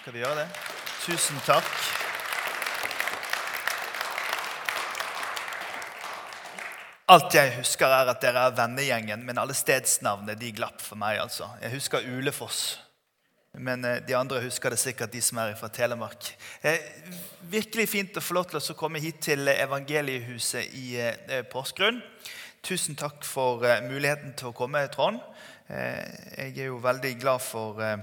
Skal 0.00 0.14
vi 0.14 0.22
gjøre 0.22 0.36
det? 0.38 0.46
Tusen 1.04 1.40
takk. 1.44 1.66
Alt 7.12 7.34
jeg 7.36 7.50
husker, 7.58 7.92
er 7.92 8.08
at 8.08 8.22
dere 8.22 8.46
er 8.48 8.54
vennegjengen, 8.56 9.26
men 9.28 9.36
alle 9.42 9.52
stedsnavnene 9.52 10.38
de 10.40 10.54
glapp 10.56 10.80
for 10.80 10.96
meg. 10.96 11.18
altså. 11.20 11.50
Jeg 11.60 11.74
husker 11.74 12.06
Ulefoss, 12.16 12.78
men 13.60 13.84
eh, 13.84 13.98
de 14.06 14.16
andre 14.16 14.40
husker 14.40 14.72
det 14.72 14.78
sikkert, 14.80 15.12
de 15.12 15.20
som 15.20 15.42
er 15.42 15.52
fra 15.58 15.68
Telemark. 15.68 16.30
Eh, 16.62 16.80
virkelig 17.52 17.88
fint 17.90 18.16
å 18.16 18.22
få 18.24 18.38
lov 18.38 18.46
til 18.48 18.62
å 18.62 18.76
komme 18.78 19.02
hit 19.04 19.18
til 19.26 19.52
Evangeliehuset 19.52 20.78
i 20.80 20.94
eh, 20.96 21.42
Porsgrunn. 21.50 22.00
Tusen 22.64 22.96
takk 22.96 23.20
for 23.28 23.68
eh, 23.68 23.84
muligheten 23.84 24.32
til 24.32 24.48
å 24.48 24.56
komme, 24.56 24.86
Trond. 24.94 25.20
Eh, 25.68 26.08
jeg 26.38 26.56
er 26.56 26.72
jo 26.72 26.80
veldig 26.80 27.12
glad 27.20 27.44
for 27.44 27.84
eh, 27.84 27.98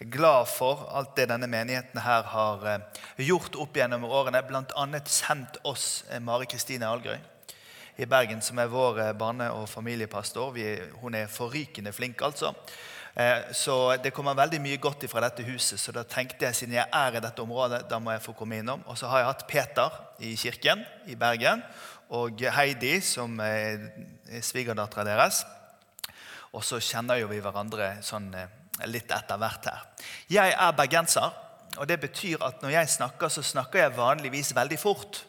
glad 0.00 0.48
for 0.48 0.86
alt 0.96 1.16
det 1.16 1.28
denne 1.28 1.48
menigheten 1.50 2.00
her 2.00 2.22
har 2.32 2.66
eh, 2.68 3.00
gjort 3.26 3.56
opp 3.60 3.76
gjennom 3.76 4.06
årene. 4.08 4.40
Bl.a. 4.48 4.86
sendt 5.04 5.58
oss 5.68 6.04
eh, 6.10 6.22
Mari 6.24 6.48
Kristine 6.48 6.88
Algrøy 6.88 7.18
i 8.00 8.06
Bergen, 8.08 8.40
som 8.40 8.58
er 8.58 8.70
vår 8.72 9.00
eh, 9.04 9.12
barne- 9.12 9.50
og 9.52 9.68
familiepastor. 9.68 10.54
Vi, 10.56 10.64
hun 11.02 11.18
er 11.18 11.28
forrykende 11.28 11.92
flink, 11.92 12.22
altså. 12.22 12.54
Så 13.52 13.74
det 13.98 14.12
kommer 14.14 14.36
veldig 14.38 14.60
mye 14.62 14.78
godt 14.78 15.02
fra 15.10 15.20
dette 15.24 15.42
huset. 15.42 15.80
Så 15.82 15.92
da 15.92 16.04
tenkte 16.06 16.46
jeg, 16.46 16.54
siden 16.54 16.76
jeg 16.76 16.86
er 16.94 17.16
i 17.18 17.20
dette 17.20 17.42
området, 17.42 17.80
da 17.90 17.98
må 17.98 18.12
jeg 18.14 18.22
få 18.22 18.32
komme 18.38 18.60
innom. 18.62 18.84
Og 18.86 18.96
så 18.96 19.10
har 19.10 19.18
jeg 19.18 19.26
hatt 19.26 19.42
Peter 19.50 19.96
i 20.22 20.30
kirken 20.38 20.84
i 21.10 21.18
Bergen. 21.18 21.60
Og 22.16 22.38
Heidi, 22.54 23.00
som 23.02 23.34
er 23.42 23.90
er 24.30 24.46
svigerdattera 24.46 25.04
deres. 25.04 25.42
Og 26.54 26.64
så 26.64 26.78
kjenner 26.82 27.20
jo 27.20 27.28
vi 27.30 27.42
hverandre 27.42 27.96
sånn 28.06 28.30
litt 28.88 29.10
etter 29.12 29.40
hvert 29.40 29.66
her. 29.68 29.82
Jeg 30.30 30.54
er 30.56 30.76
bergenser, 30.76 31.32
og 31.76 31.88
det 31.88 32.00
betyr 32.00 32.42
at 32.46 32.62
når 32.62 32.74
jeg 32.74 32.94
snakker, 32.96 33.28
så 33.28 33.42
snakker 33.42 33.84
jeg 33.84 33.96
vanligvis 33.96 34.54
veldig 34.56 34.78
fort. 34.78 35.24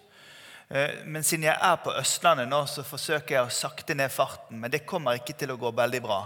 Eh, 0.70 1.04
Men 1.06 1.24
siden 1.24 1.44
jeg 1.50 1.58
er 1.62 1.76
på 1.84 1.94
Østlandet 2.00 2.50
nå, 2.50 2.64
så 2.66 2.84
forsøker 2.84 3.36
jeg 3.36 3.46
å 3.46 3.54
sakte 3.54 3.96
ned 3.96 4.12
farten. 4.12 4.60
Men 4.60 4.72
det 4.72 4.86
kommer 4.86 5.20
ikke 5.20 5.36
til 5.38 5.52
å 5.52 5.60
gå 5.60 5.72
veldig 5.72 6.02
bra. 6.02 6.24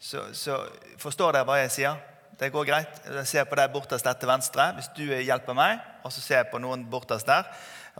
Så, 0.00 0.26
så 0.32 0.58
forstår 0.98 1.32
dere 1.36 1.48
hva 1.48 1.60
jeg 1.60 1.70
sier? 1.78 2.00
Det 2.38 2.50
går 2.50 2.66
greit. 2.66 3.00
Jeg 3.06 3.26
ser 3.30 3.44
på 3.46 3.56
deg 3.60 3.70
bortest 3.72 4.04
der 4.04 4.16
til 4.18 4.28
venstre. 4.28 4.72
Hvis 4.74 4.90
du 4.96 5.04
hjelper 5.06 5.54
meg, 5.54 5.78
og 6.02 6.12
så 6.12 6.20
ser 6.20 6.42
jeg 6.42 6.50
på 6.50 6.58
noen 6.58 6.82
bortest 6.90 7.28
der. 7.30 7.46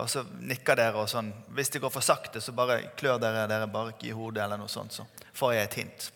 Og 0.03 0.09
så 0.11 0.25
nikker 0.43 0.75
dere 0.81 1.05
og 1.05 1.09
sånn. 1.11 1.31
Hvis 1.55 1.71
det 1.71 1.81
går 1.85 1.93
for 1.95 2.03
sakte, 2.03 2.43
så 2.43 2.53
bare 2.57 2.81
klør 2.99 3.21
dere 3.23 3.47
dere 3.51 3.71
bare 3.71 3.95
i 4.03 4.11
hodet, 4.11 4.43
eller 4.43 4.59
noe 4.59 4.73
sånt, 4.73 4.97
så 4.97 5.07
får 5.39 5.55
jeg 5.55 5.69
et 5.69 5.79
hint. 5.83 6.09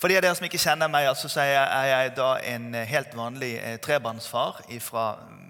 For 0.00 0.08
de 0.08 0.16
av 0.16 0.22
dere 0.24 0.32
som 0.32 0.46
ikke 0.46 0.56
kjenner 0.56 0.88
meg, 0.88 1.10
altså, 1.10 1.28
så 1.28 1.42
er 1.44 1.88
jeg, 1.90 2.12
da 2.16 2.30
en 2.48 2.70
helt 2.88 3.10
vanlig 3.12 3.50
eh, 3.60 3.74
trebarnsfar 3.84 4.62
fra 4.80 5.02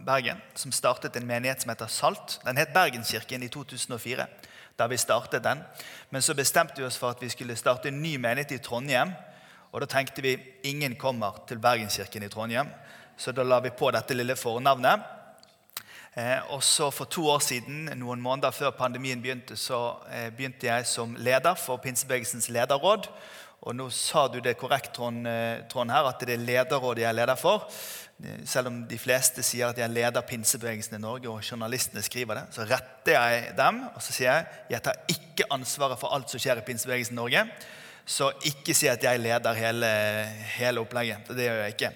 Bergen 0.02 0.40
som 0.58 0.72
startet 0.74 1.14
en 1.14 1.28
menighet 1.28 1.62
som 1.62 1.70
heter 1.70 1.86
Salt. 1.86 2.40
Den 2.42 2.58
het 2.58 2.72
Bergenskirken 2.74 3.44
i 3.46 3.48
2004. 3.48 4.26
da 4.78 4.86
vi 4.88 4.96
startet 4.96 5.44
den. 5.44 5.62
Men 6.10 6.22
så 6.22 6.34
bestemte 6.34 6.80
vi 6.80 6.86
oss 6.86 6.96
for 6.98 7.10
at 7.10 7.22
vi 7.22 7.28
skulle 7.28 7.56
starte 7.56 7.88
en 7.88 8.02
ny 8.02 8.16
menighet 8.16 8.56
i 8.56 8.58
Trondheim. 8.58 9.12
Og 9.70 9.80
da 9.80 9.86
tenkte 9.86 10.22
vi 10.22 10.38
ingen 10.64 10.96
kommer 10.96 11.44
til 11.46 11.58
Bergenskirken 11.58 12.22
i 12.22 12.28
Trondheim. 12.28 12.72
Så 13.16 13.32
da 13.32 13.44
la 13.44 13.60
vi 13.60 13.70
på 13.70 13.90
dette 13.90 14.16
lille 14.16 14.34
fornavnet. 14.36 15.04
Eh, 16.14 16.40
og 16.50 16.62
så 16.62 16.90
For 16.90 17.04
to 17.04 17.28
år 17.28 17.38
siden, 17.38 17.90
noen 17.94 18.20
måneder 18.20 18.50
før 18.50 18.70
pandemien 18.70 19.22
begynte, 19.22 19.56
så 19.56 19.94
eh, 20.10 20.32
begynte 20.32 20.66
jeg 20.66 20.86
som 20.86 21.14
leder 21.18 21.54
for 21.54 21.76
Pinsebevegelsens 21.76 22.48
lederråd. 22.48 23.06
Og 23.60 23.76
nå 23.76 23.90
sa 23.92 24.24
du 24.32 24.38
det 24.40 24.56
korrekt, 24.56 24.94
Trond, 24.96 25.26
eh, 25.28 25.66
Trond, 25.68 25.92
her, 25.92 26.06
at 26.08 26.22
det 26.24 26.36
er 26.36 26.44
lederrådet 26.44 27.02
jeg 27.02 27.10
er 27.10 27.18
leder 27.18 27.36
for. 27.36 27.66
Selv 28.44 28.68
om 28.68 28.82
de 28.84 28.98
fleste 29.00 29.42
sier 29.44 29.70
at 29.72 29.78
jeg 29.80 29.92
leder 29.92 30.24
pinsebevegelsen 30.28 30.98
i 30.98 31.00
Norge, 31.00 31.28
og 31.28 31.44
journalistene 31.44 32.02
skriver 32.04 32.36
det, 32.36 32.42
så 32.52 32.66
retter 32.68 33.16
jeg 33.16 33.54
dem 33.56 33.78
og 33.88 34.02
så 34.04 34.12
sier 34.12 34.34
jeg 34.34 34.74
jeg 34.74 34.84
tar 34.84 34.98
ikke 35.08 35.46
ansvaret 35.56 36.00
for 36.00 36.12
alt 36.12 36.28
som 36.28 36.42
skjer 36.42 36.60
i 36.60 36.66
pinsebevegelsen 36.66 37.16
i 37.16 37.20
Norge. 37.20 37.46
Så 38.10 38.30
ikke 38.48 38.74
si 38.74 38.88
at 38.90 39.04
jeg 39.04 39.20
leder 39.22 39.56
hele, 39.56 39.88
hele 40.56 40.82
opplegget. 40.82 41.28
Det 41.28 41.46
gjør 41.46 41.60
jeg 41.62 41.74
ikke. 41.76 41.90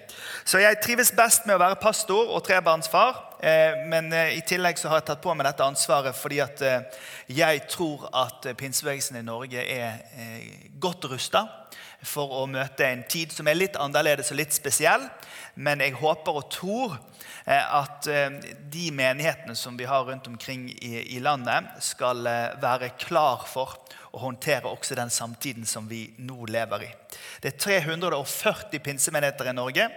Så 0.45 0.61
jeg 0.63 0.81
trives 0.83 1.11
best 1.13 1.45
med 1.45 1.57
å 1.57 1.61
være 1.61 1.81
pastor 1.81 2.29
og 2.31 2.43
trebarnsfar. 2.45 3.24
Eh, 3.39 3.85
men 3.85 4.13
eh, 4.13 4.37
i 4.37 4.41
tillegg 4.47 4.79
så 4.79 4.89
har 4.89 5.01
jeg 5.01 5.09
tatt 5.09 5.23
på 5.23 5.33
meg 5.35 5.47
dette 5.49 5.65
ansvaret 5.65 6.15
fordi 6.15 6.39
at 6.43 6.61
eh, 6.63 7.01
jeg 7.35 7.65
tror 7.71 8.07
at 8.15 8.47
pinsebevegelsen 8.57 9.19
i 9.19 9.25
Norge 9.25 9.61
er 9.61 9.99
godt 10.79 11.09
rusta 11.11 11.43
for 12.05 12.31
å 12.37 12.45
møte 12.47 12.85
en 12.85 13.03
tid 13.09 13.33
som 13.33 13.47
er 13.49 13.57
litt 13.57 13.79
annerledes 13.81 14.29
og 14.31 14.37
litt 14.37 14.53
spesiell. 14.53 15.07
Men 15.57 15.81
jeg 15.81 15.97
håper 15.97 16.37
og 16.37 16.49
tror 16.53 16.97
at 17.45 18.05
de 18.05 18.83
menighetene 18.93 19.55
som 19.57 19.73
vi 19.77 19.87
har 19.89 20.05
rundt 20.05 20.27
omkring 20.29 20.67
i, 20.69 21.17
landet, 21.21 21.71
skal 21.81 22.21
være 22.61 22.91
klar 23.01 23.45
for 23.49 23.73
å 24.13 24.21
håndtere 24.21 24.69
også 24.69 24.97
den 24.97 25.13
samtiden 25.13 25.65
som 25.69 25.89
vi 25.89 26.03
nå 26.21 26.45
lever 26.49 26.85
i. 26.85 26.91
Det 27.41 27.55
er 27.55 27.63
340 27.87 28.85
pinsemenigheter 28.85 29.49
i 29.49 29.57
Norge. 29.57 29.89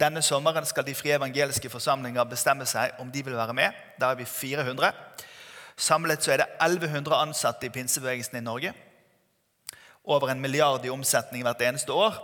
Denne 0.00 0.22
sommeren 0.24 0.64
skal 0.64 0.86
de 0.86 0.94
frie 0.96 1.12
evangeliske 1.18 1.68
forsamlinger 1.68 2.24
bestemme 2.24 2.64
seg 2.68 2.96
om 3.02 3.10
de 3.12 3.20
vil 3.24 3.36
være 3.36 3.52
med. 3.56 3.76
Da 4.00 4.12
er 4.12 4.16
vi 4.16 4.24
400. 4.24 4.94
Samlet 5.76 6.24
så 6.24 6.32
er 6.32 6.40
det 6.40 6.46
1100 6.64 7.16
ansatte 7.18 7.68
i 7.68 7.74
pinsebevegelsen 7.74 8.38
i 8.40 8.44
Norge. 8.44 8.72
Over 10.04 10.32
en 10.32 10.40
milliard 10.40 10.84
i 10.84 10.92
omsetning 10.92 11.44
hvert 11.44 11.60
eneste 11.68 11.92
år. 11.92 12.16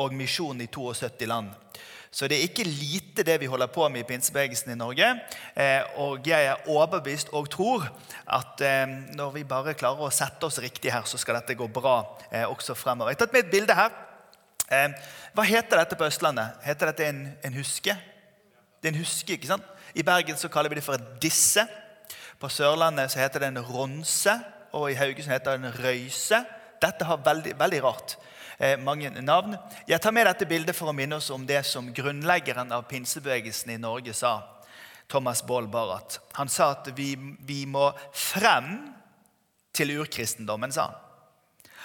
Og 0.00 0.16
misjon 0.16 0.60
i 0.64 0.70
72 0.72 1.28
land. 1.28 1.52
Så 2.10 2.26
det 2.26 2.38
er 2.38 2.48
ikke 2.48 2.64
lite 2.64 3.22
det 3.22 3.36
vi 3.40 3.46
holder 3.46 3.68
på 3.70 3.84
med 3.88 4.00
i 4.00 4.08
pinsebevegelsen 4.08 4.72
i 4.72 4.78
Norge. 4.80 5.12
Eh, 5.54 5.82
og 6.00 6.26
jeg 6.26 6.46
er 6.48 6.68
overbevist 6.72 7.28
og 7.36 7.50
tror 7.52 7.84
at 8.26 8.64
eh, 8.64 8.86
når 9.14 9.34
vi 9.36 9.44
bare 9.44 9.76
klarer 9.78 10.08
å 10.08 10.14
sette 10.14 10.48
oss 10.48 10.58
riktig 10.58 10.90
her, 10.90 11.04
så 11.04 11.20
skal 11.20 11.38
dette 11.38 11.54
gå 11.54 11.68
bra 11.68 12.00
eh, 12.32 12.48
også 12.48 12.74
fremover. 12.74 13.12
Jeg 13.12 13.20
har 13.20 13.26
tatt 13.26 13.36
med 13.36 13.44
et 13.44 13.52
bilde 13.52 13.76
her. 13.76 13.92
Hva 14.70 15.44
heter 15.46 15.80
dette 15.80 15.98
på 15.98 16.06
Østlandet? 16.06 16.60
Heter 16.62 16.92
dette 16.92 17.06
en, 17.10 17.24
en 17.42 17.56
huske? 17.58 17.96
Det 18.80 18.88
er 18.88 18.94
en 18.94 19.02
huske, 19.02 19.34
ikke 19.34 19.50
sant? 19.50 19.66
I 19.94 20.04
Bergen 20.06 20.38
så 20.38 20.48
kaller 20.48 20.70
vi 20.70 20.78
det 20.78 20.84
for 20.86 20.94
et 20.94 21.16
disse. 21.22 21.64
På 22.40 22.48
Sørlandet 22.48 23.10
så 23.12 23.20
heter 23.20 23.42
det 23.42 23.50
en 23.50 23.64
ronse, 23.66 24.32
og 24.72 24.86
i 24.90 24.96
Haugesund 24.96 25.34
heter 25.34 25.58
det 25.58 25.66
en 25.66 25.82
røyse. 25.82 26.38
Dette 26.80 27.04
har 27.04 27.24
veldig, 27.26 27.56
veldig 27.58 27.82
rart 27.84 28.14
eh, 28.56 28.78
mange 28.80 29.10
navn. 29.20 29.58
Jeg 29.88 30.00
tar 30.00 30.14
med 30.16 30.30
dette 30.30 30.48
bildet 30.48 30.78
for 30.78 30.88
å 30.88 30.96
minne 30.96 31.18
oss 31.18 31.28
om 31.34 31.44
det 31.46 31.60
som 31.68 31.90
grunnleggeren 31.92 32.72
av 32.72 32.86
pinsebevegelsen 32.88 33.74
i 33.74 33.80
Norge 33.82 34.14
sa. 34.16 34.38
Thomas 35.10 35.42
Baal 35.42 35.66
Barrat. 35.68 36.20
Han 36.38 36.48
sa 36.48 36.70
at 36.76 36.92
vi, 36.96 37.16
vi 37.42 37.64
må 37.66 37.90
frem 38.14 38.76
til 39.74 39.96
urkristendommen, 39.98 40.72
sa 40.72 40.86
han. 40.86 41.06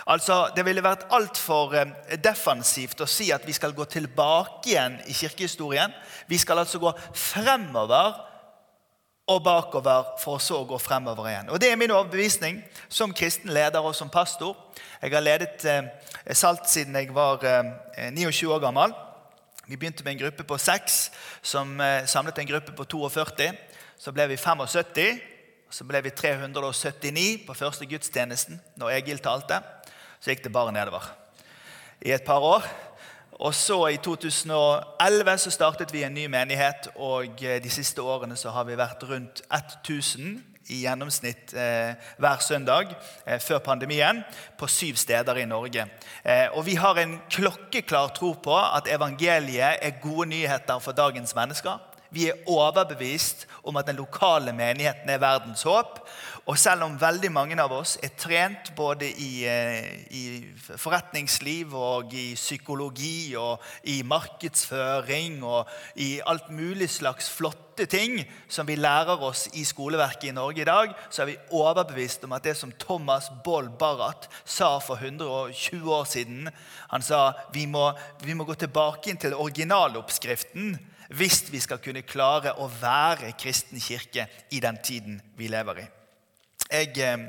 Altså, 0.05 0.49
Det 0.55 0.65
ville 0.65 0.83
vært 0.83 1.07
altfor 1.09 1.75
eh, 1.75 2.17
defensivt 2.21 3.01
å 3.01 3.09
si 3.09 3.31
at 3.31 3.45
vi 3.47 3.53
skal 3.53 3.73
gå 3.73 3.85
tilbake 3.85 4.69
igjen 4.69 4.99
i 5.07 5.13
kirkehistorien. 5.13 5.93
Vi 6.27 6.37
skal 6.37 6.59
altså 6.59 6.79
gå 6.79 6.91
fremover 7.13 8.19
og 9.27 9.41
bakover 9.43 10.11
for 10.21 10.37
så 10.43 10.59
å 10.61 10.67
gå 10.69 10.77
fremover 10.77 11.29
igjen. 11.31 11.49
Og 11.49 11.59
Det 11.59 11.71
er 11.71 11.79
min 11.79 11.91
overbevisning 11.91 12.61
som 12.89 13.13
kristen 13.13 13.53
leder 13.53 13.81
og 13.81 13.95
som 13.95 14.09
pastor. 14.09 14.53
Jeg 15.01 15.13
har 15.13 15.25
ledet 15.25 15.65
eh, 15.65 15.89
Salt 16.33 16.69
siden 16.69 16.95
jeg 16.95 17.13
var 17.13 17.43
eh, 17.45 18.11
29 18.11 18.51
år 18.53 18.61
gammel. 18.61 18.93
Vi 19.67 19.77
begynte 19.77 20.03
med 20.03 20.13
en 20.13 20.19
gruppe 20.25 20.43
på 20.43 20.57
seks 20.61 21.09
som 21.41 21.79
eh, 21.81 22.05
samlet 22.05 22.37
en 22.39 22.51
gruppe 22.51 22.75
på 22.77 22.85
42. 22.85 23.49
Så 23.97 24.13
ble 24.13 24.27
vi 24.29 24.37
75. 24.37 25.34
Så 25.75 25.83
ble 25.83 25.99
vi 26.05 26.11
379 26.15 27.41
på 27.43 27.53
første 27.57 27.83
gudstjenesten 27.89 28.61
når 28.79 28.93
Egil 28.95 29.17
talte. 29.19 29.57
Så 30.23 30.31
gikk 30.31 30.45
det 30.45 30.53
bare 30.55 30.71
nedover 30.71 31.09
i 31.99 32.13
et 32.15 32.23
par 32.23 32.43
år. 32.47 32.63
Og 33.43 33.51
så 33.51 33.75
I 33.91 33.97
2011 33.99 35.37
så 35.43 35.51
startet 35.51 35.91
vi 35.91 36.05
en 36.07 36.13
ny 36.15 36.29
menighet, 36.31 36.87
og 36.95 37.43
eh, 37.43 37.57
de 37.59 37.71
siste 37.73 37.99
årene 37.99 38.37
så 38.39 38.53
har 38.55 38.63
vi 38.69 38.77
vært 38.79 39.03
rundt 39.09 39.41
1000 39.51 40.37
i 40.71 40.77
gjennomsnitt 40.85 41.51
eh, 41.59 41.91
hver 42.23 42.39
søndag 42.39 42.93
eh, 43.25 43.41
før 43.43 43.59
pandemien 43.65 44.23
på 44.55 44.69
syv 44.71 44.95
steder 45.01 45.41
i 45.43 45.49
Norge. 45.49 45.89
Eh, 46.23 46.47
og 46.55 46.63
Vi 46.69 46.77
har 46.79 47.01
en 47.03 47.17
klokkeklar 47.27 48.15
tro 48.15 48.31
på 48.39 48.55
at 48.55 48.87
evangeliet 48.87 49.83
er 49.83 49.99
gode 49.99 50.29
nyheter 50.31 50.79
for 50.79 50.95
dagens 50.95 51.35
mennesker. 51.35 51.83
Vi 52.15 52.29
er 52.31 52.47
overbevist 52.47 53.43
om 53.67 53.75
at 53.75 53.89
den 53.89 53.97
lokale 53.99 54.53
menigheten 54.55 55.09
er 55.11 55.19
verdens 55.19 55.65
håp. 55.67 55.99
Og 56.45 56.59
selv 56.61 56.85
om 56.85 56.97
veldig 57.01 57.31
mange 57.33 57.57
av 57.57 57.73
oss 57.73 57.95
er 58.05 58.13
trent 58.21 58.69
både 58.77 59.07
i, 59.09 59.45
eh, 59.49 60.05
i 60.13 60.23
forretningsliv 60.77 61.73
og 61.73 62.13
i 62.13 62.35
psykologi 62.37 63.35
og 63.35 63.63
i 63.83 64.01
markedsføring 64.05 65.41
og 65.43 65.67
i 65.95 66.21
alt 66.25 66.51
mulig 66.53 66.89
slags 66.93 67.31
flotte 67.33 67.87
ting 67.89 68.21
som 68.47 68.67
vi 68.69 68.77
lærer 68.77 69.19
oss 69.25 69.49
i 69.53 69.65
skoleverket 69.65 70.29
i 70.29 70.35
Norge 70.37 70.61
i 70.61 70.69
dag, 70.69 70.93
så 71.09 71.23
er 71.23 71.33
vi 71.33 71.37
overbevist 71.51 72.23
om 72.23 72.37
at 72.37 72.43
det 72.45 72.55
som 72.55 72.71
Thomas 72.71 73.31
Boll 73.43 73.69
Barrat 73.69 74.29
sa 74.45 74.77
for 74.79 74.95
120 75.01 75.91
år 75.91 76.05
siden 76.05 76.49
Han 76.89 77.01
sa 77.01 77.33
vi 77.53 77.65
må, 77.65 77.91
vi 78.21 78.33
må 78.33 78.45
gå 78.45 78.53
tilbake 78.53 79.09
inn 79.09 79.17
til 79.17 79.33
originaloppskriften 79.33 80.77
hvis 81.09 81.43
vi 81.51 81.61
skal 81.61 81.81
kunne 81.83 82.05
klare 82.07 82.55
å 82.57 82.67
være 82.81 83.35
kristen 83.39 83.81
kirke 83.81 84.27
i 84.51 84.61
den 84.63 84.77
tiden 84.83 85.21
vi 85.37 85.49
lever 85.51 85.83
i. 85.83 85.87
Jeg 86.71 86.97
eh, 86.97 87.27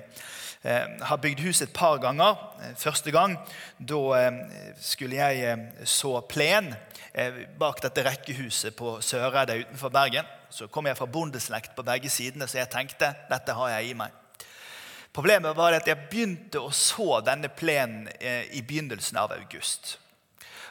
eh 0.64 1.05
har 1.08 1.17
bygd 1.17 1.40
hus 1.40 1.62
et 1.62 1.73
par 1.73 1.99
ganger. 1.99 2.37
Første 2.76 3.11
gang 3.11 3.37
da 3.78 4.00
eh, 4.19 4.73
skulle 4.81 5.17
jeg 5.17 5.43
eh, 5.44 5.84
så 5.84 6.20
plen 6.20 6.75
bak 7.56 7.78
dette 7.81 8.02
rekkehuset 8.05 8.75
på 8.76 8.99
Søreide 9.00 9.55
utenfor 9.62 9.88
Bergen. 9.88 10.25
Så 10.50 10.69
kom 10.69 10.87
jeg 10.87 10.96
fra 10.96 11.06
bondeslekt 11.06 11.72
på 11.76 11.82
begge 11.82 12.11
sidene, 12.12 12.46
så 12.46 12.58
jeg 12.58 12.69
tenkte 12.69 13.14
dette 13.31 13.55
har 13.56 13.70
jeg 13.70 13.90
i 13.90 13.94
meg. 13.96 14.12
Problemet 15.17 15.56
var 15.56 15.72
at 15.72 15.88
jeg 15.88 16.08
begynte 16.11 16.61
å 16.61 16.69
så 16.76 17.22
denne 17.25 17.49
plenen 17.49 18.05
i 18.52 18.61
begynnelsen 18.61 19.17
av 19.17 19.32
august. 19.32 19.96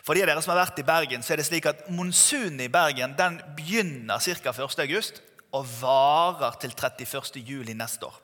For 0.06 0.14
de 0.14 0.22
av 0.22 0.30
dere 0.30 0.42
som 0.46 0.54
har 0.54 0.62
vært 0.62 0.84
i 0.84 0.86
Bergen, 0.86 1.24
så 1.26 1.34
er 1.34 1.42
det 1.42 1.48
slik 1.48 1.66
at 1.66 1.88
monsunen 1.90 2.60
i 2.62 2.70
Bergen 2.70 3.16
den 3.18 3.40
begynner 3.58 4.22
ca. 4.22 4.54
1.8 4.54 5.22
og 5.56 5.72
varer 5.80 6.60
til 6.62 6.76
31.7 6.78 7.74
neste 7.74 8.06
år. 8.06 8.20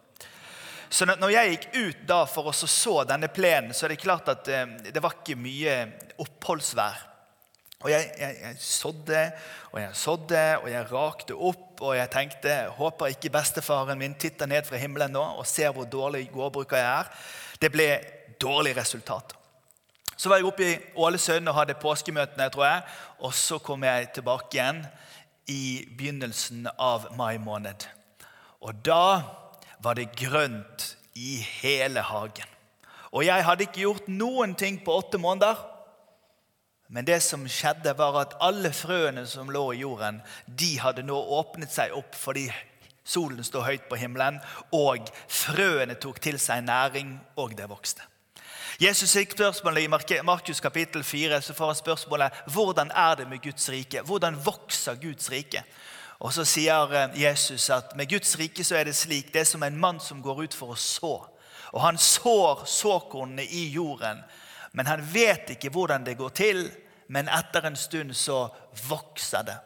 Så 0.91 1.07
når 1.07 1.31
jeg 1.31 1.53
gikk 1.53 1.67
ut 1.77 2.03
da 2.05 2.19
for 2.27 2.51
å 2.51 2.53
så 2.53 2.97
denne 3.07 3.31
plenen, 3.31 3.73
så 3.73 3.87
er 3.87 3.95
det 3.95 4.03
klart 4.03 4.29
at 4.29 4.49
eh, 4.51 4.75
det 4.91 5.01
var 5.01 5.15
ikke 5.17 5.39
mye 5.39 5.77
oppholdsvær. 6.21 7.07
Og 7.81 7.89
jeg, 7.89 8.11
jeg, 8.19 8.37
jeg, 8.43 8.57
sådde 8.61 9.21
og 9.71 9.77
jeg 9.81 9.97
sådde 9.97 10.41
og 10.59 10.67
jeg 10.69 10.89
rakte 10.91 11.37
opp 11.49 11.81
og 11.81 11.95
jeg 11.97 12.11
tenkte 12.13 12.57
håper 12.77 13.15
ikke 13.15 13.33
bestefaren 13.33 13.97
min 13.97 14.13
titter 14.21 14.51
ned 14.51 14.67
fra 14.69 14.77
himmelen 14.77 15.15
nå 15.15 15.23
og 15.39 15.47
ser 15.49 15.73
hvor 15.73 15.89
dårlig 15.89 16.27
gårdbruker 16.29 16.77
jeg 16.77 16.91
er. 16.91 17.13
Det 17.57 17.71
ble 17.73 17.87
dårlig 18.37 18.75
resultat. 18.77 19.33
Så 20.21 20.29
var 20.29 20.37
jeg 20.37 20.45
oppe 20.45 20.65
i 20.67 20.79
Ålesund 21.01 21.49
og 21.49 21.55
hadde 21.57 21.79
påskemøtene, 21.81 22.45
tror 22.53 22.67
jeg. 22.67 22.81
Og 23.25 23.33
så 23.33 23.57
kom 23.57 23.81
jeg 23.87 24.11
tilbake 24.13 24.53
igjen 24.53 24.83
i 25.49 25.81
begynnelsen 25.97 26.67
av 26.77 27.07
mai 27.17 27.39
måned. 27.41 27.87
Og 28.61 28.83
da 28.85 29.23
var 29.81 29.97
det 29.97 30.11
grønt 30.13 30.91
i 31.17 31.39
hele 31.63 32.03
hagen. 32.05 32.53
Og 33.09 33.25
jeg 33.25 33.47
hadde 33.47 33.65
ikke 33.65 33.81
gjort 33.81 34.11
noen 34.13 34.53
ting 34.53 34.77
på 34.85 34.99
åtte 35.01 35.17
måneder. 35.17 35.57
Men 36.93 37.07
det 37.09 37.17
som 37.25 37.49
skjedde, 37.49 37.97
var 37.97 38.21
at 38.21 38.37
alle 38.45 38.69
frøene 38.77 39.25
som 39.25 39.49
lå 39.49 39.71
i 39.73 39.81
jorden, 39.81 40.21
de 40.45 40.75
hadde 40.83 41.07
nå 41.07 41.17
åpnet 41.17 41.73
seg 41.73 41.97
opp 41.97 42.13
fordi 42.13 42.45
solen 43.01 43.41
sto 43.41 43.65
høyt 43.65 43.89
på 43.89 43.97
himmelen, 43.97 44.37
og 44.69 45.09
frøene 45.25 45.97
tok 45.97 46.21
til 46.21 46.37
seg 46.37 46.61
næring, 46.69 47.15
og 47.41 47.57
det 47.57 47.71
vokste. 47.71 48.05
Jesus 48.81 49.11
fikk 49.13 49.35
spørsmålet 49.35 49.83
I 49.83 50.21
Markus 50.25 50.59
kapittel 50.59 51.03
4 51.03 51.37
så 51.45 51.53
får 51.53 51.65
han 51.69 51.75
spørsmålet 51.75 52.37
hvordan 52.49 52.89
er 52.97 53.15
det 53.15 53.27
med 53.29 53.41
Guds 53.43 53.69
rike. 53.69 54.01
Hvordan 54.01 54.39
vokser 54.45 54.95
Guds 54.95 55.29
rike? 55.31 55.61
Og 56.19 56.33
Så 56.33 56.45
sier 56.45 56.93
eh, 56.93 57.21
Jesus 57.21 57.69
at 57.69 57.93
med 57.95 58.09
Guds 58.09 58.33
rike 58.39 58.63
så 58.63 58.75
er 58.75 58.89
det 58.89 58.95
slik. 58.95 59.29
Det 59.33 59.41
er 59.41 59.45
som 59.45 59.63
en 59.63 59.77
mann 59.77 59.99
som 59.99 60.21
går 60.21 60.43
ut 60.43 60.57
for 60.57 60.73
å 60.73 60.79
så. 60.81 61.13
Og 61.71 61.81
Han 61.81 61.97
sår 61.97 62.65
såkornene 62.65 63.45
i 63.45 63.67
jorden, 63.69 64.23
men 64.73 64.85
han 64.85 65.05
vet 65.13 65.53
ikke 65.53 65.69
hvordan 65.69 66.05
det 66.05 66.17
går 66.17 66.29
til. 66.29 66.71
Men 67.07 67.29
etter 67.29 67.67
en 67.67 67.77
stund 67.77 68.15
så 68.17 68.47
vokser 68.89 69.45
det. 69.45 69.59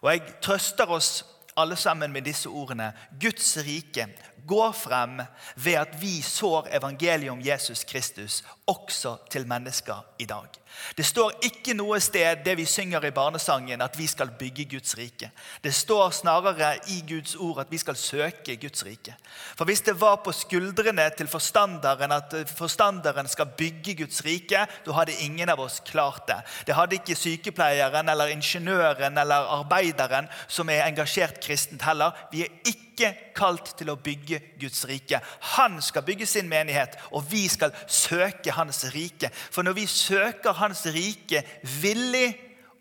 Og 0.00 0.12
Jeg 0.12 0.40
trøster 0.40 0.88
oss 0.88 1.24
alle 1.56 1.76
sammen 1.76 2.12
med 2.12 2.24
disse 2.24 2.48
ordene. 2.48 2.92
Guds 3.20 3.56
rike 3.56 4.08
går 4.46 4.72
frem 4.72 5.20
ved 5.56 5.72
at 5.72 6.02
vi 6.02 6.22
sår 6.22 6.68
evangeliet 6.70 7.30
om 7.30 7.40
Jesus 7.44 7.84
Kristus 7.84 8.44
også 8.66 9.16
til 9.30 9.46
mennesker 9.46 10.04
i 10.18 10.24
dag. 10.24 10.48
Det 10.96 11.04
står 11.06 11.38
ikke 11.46 11.74
noe 11.76 11.98
sted 12.02 12.42
det 12.46 12.56
vi 12.58 12.66
synger 12.68 13.04
i 13.06 13.12
barnesangen, 13.14 13.82
at 13.84 13.96
vi 13.98 14.06
skal 14.10 14.32
bygge 14.38 14.66
Guds 14.74 14.96
rike. 14.98 15.30
Det 15.62 15.74
står 15.74 16.10
snarere 16.18 16.74
i 16.92 17.00
Guds 17.08 17.34
ord 17.36 17.60
at 17.64 17.70
vi 17.70 17.78
skal 17.78 17.96
søke 17.96 18.56
Guds 18.60 18.84
rike. 18.86 19.14
For 19.56 19.68
hvis 19.68 19.84
det 19.86 19.96
var 20.00 20.20
på 20.24 20.32
skuldrene 20.34 21.06
til 21.16 21.30
forstanderen 21.30 22.12
at 22.16 22.34
forstanderen 22.56 23.28
skal 23.28 23.52
bygge 23.58 23.96
Guds 24.02 24.24
rike, 24.24 24.66
da 24.86 24.96
hadde 24.98 25.18
ingen 25.24 25.52
av 25.52 25.60
oss 25.62 25.80
klart 25.86 26.26
det. 26.28 26.40
Det 26.66 26.78
hadde 26.78 26.98
ikke 26.98 27.18
sykepleieren 27.18 28.08
eller 28.08 28.34
ingeniøren 28.34 29.18
eller 29.18 29.52
arbeideren 29.60 30.30
som 30.48 30.70
er 30.70 30.86
engasjert 30.88 31.40
kristent 31.44 31.84
heller. 31.86 32.16
Vi 32.32 32.44
er 32.44 32.58
ikke 32.64 33.12
kalt 33.34 33.72
til 33.78 33.90
å 33.90 33.98
bygge 33.98 34.38
Guds 34.60 34.84
rike. 34.86 35.18
Han 35.56 35.80
skal 35.82 36.04
bygge 36.06 36.26
sin 36.30 36.48
menighet, 36.48 36.94
og 37.10 37.26
vi 37.30 37.46
skal 37.50 37.74
søke 37.90 38.53
Hans 38.56 38.84
rike. 38.94 39.30
For 39.32 39.66
når 39.66 39.76
vi 39.78 39.86
søker 39.90 40.56
Hans 40.56 40.84
rike 40.94 41.42
villig 41.80 42.34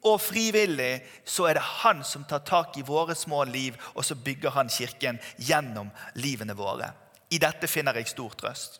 og 0.03 0.19
frivillig, 0.21 1.03
så 1.25 1.47
er 1.49 1.57
det 1.57 1.65
Han 1.83 2.03
som 2.03 2.25
tar 2.27 2.43
tak 2.47 2.77
i 2.77 2.85
våre 2.85 3.15
små 3.15 3.43
liv, 3.47 3.77
og 3.95 4.05
så 4.05 4.15
bygger 4.15 4.55
Han 4.57 4.69
kirken 4.69 5.19
gjennom 5.37 5.91
livene 6.15 6.55
våre. 6.57 6.91
I 7.31 7.39
dette 7.41 7.67
finner 7.67 7.95
jeg 7.97 8.11
stor 8.11 8.33
trøst. 8.37 8.79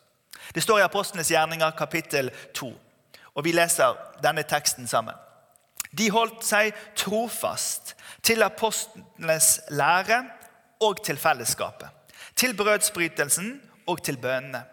Det 0.54 0.62
står 0.62 0.82
i 0.82 0.86
Apostlenes 0.86 1.30
gjerninger 1.30 1.70
kapittel 1.78 2.30
2, 2.54 2.72
og 3.34 3.44
vi 3.44 3.54
leser 3.54 3.96
denne 4.22 4.44
teksten 4.46 4.86
sammen. 4.86 5.14
De 5.94 6.10
holdt 6.10 6.42
seg 6.44 6.74
trofast 6.98 7.94
til 8.24 8.42
apostlenes 8.42 9.60
lære 9.70 10.24
og 10.82 11.02
til 11.06 11.18
fellesskapet. 11.20 11.88
Til 12.34 12.56
brødsbrytelsen 12.58 13.52
og 13.86 14.02
til 14.02 14.18
bønnene. 14.18 14.64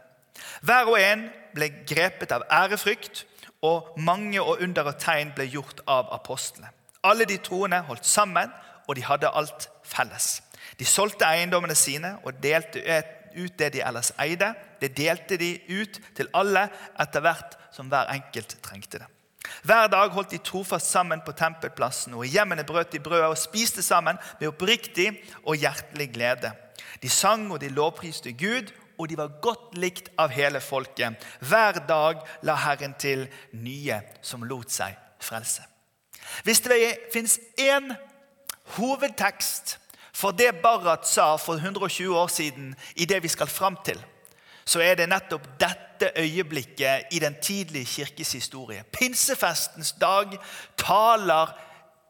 Hver 0.65 0.89
og 0.89 0.97
en 0.97 1.27
ble 1.55 1.69
grepet 1.87 2.31
av 2.35 2.45
ærefrykt, 2.51 3.25
og 3.61 3.93
mange 4.01 4.41
og 4.41 4.61
under 4.61 4.89
og 4.89 4.97
tegn 5.01 5.33
ble 5.35 5.45
gjort 5.51 5.83
av 5.87 6.09
apostlene. 6.15 6.71
Alle 7.05 7.25
de 7.29 7.37
troende 7.41 7.81
holdt 7.85 8.05
sammen, 8.05 8.49
og 8.87 8.95
de 8.97 9.05
hadde 9.05 9.29
alt 9.29 9.69
felles. 9.85 10.41
De 10.79 10.85
solgte 10.85 11.27
eiendommene 11.29 11.75
sine 11.77 12.15
og 12.25 12.41
delte 12.41 12.81
ut 13.35 13.57
det 13.59 13.71
de 13.75 13.83
ellers 13.85 14.11
eide. 14.21 14.53
Det 14.81 14.91
delte 14.97 15.37
de 15.37 15.53
ut 15.69 15.99
til 16.17 16.29
alle 16.33 16.67
etter 16.99 17.23
hvert 17.23 17.57
som 17.73 17.89
hver 17.91 18.09
enkelt 18.13 18.57
trengte 18.65 19.01
det. 19.01 19.09
Hver 19.63 19.87
dag 19.91 20.09
holdt 20.13 20.31
de 20.31 20.39
trofast 20.41 20.89
sammen 20.89 21.21
på 21.25 21.33
tempelplassen, 21.37 22.13
og 22.13 22.25
i 22.25 22.31
hjemmene 22.33 22.65
brøt 22.65 22.93
de 22.93 23.01
brødet 23.03 23.29
og 23.29 23.37
spiste 23.37 23.83
sammen 23.85 24.17
med 24.39 24.49
oppriktig 24.49 25.11
og 25.43 25.57
hjertelig 25.59 26.09
glede. 26.13 26.51
De 27.01 27.09
sang 27.09 27.51
og 27.51 27.61
de 27.61 27.69
lovpriste 27.69 28.33
Gud, 28.33 28.71
og 29.01 29.09
de 29.09 29.17
var 29.17 29.33
godt 29.41 29.77
likt 29.81 30.11
av 30.21 30.29
hele 30.33 30.61
folket. 30.61 31.17
Hver 31.41 31.81
dag 31.89 32.21
la 32.45 32.55
Herren 32.67 32.93
til 33.01 33.25
nye 33.57 33.97
som 34.21 34.45
lot 34.45 34.69
seg 34.71 34.97
frelse. 35.21 35.65
Hvis 36.45 36.61
det 36.61 37.09
fins 37.13 37.39
én 37.59 37.91
hovedtekst 38.77 39.77
for 40.13 40.35
det 40.37 40.61
Barrat 40.61 41.07
sa 41.07 41.35
for 41.41 41.57
120 41.57 42.13
år 42.17 42.27
siden 42.27 42.75
i 42.95 43.05
det 43.09 43.23
vi 43.23 43.31
skal 43.31 43.49
fram 43.49 43.77
til, 43.85 43.97
så 44.65 44.83
er 44.85 44.95
det 44.95 45.09
nettopp 45.09 45.47
dette 45.59 46.11
øyeblikket 46.21 47.11
i 47.11 47.19
den 47.19 47.35
tidlige 47.41 47.85
kirkes 47.85 48.31
historie. 48.31 48.83
Pinsefestens 48.93 49.91
dag 49.91 50.37
taler 50.77 51.55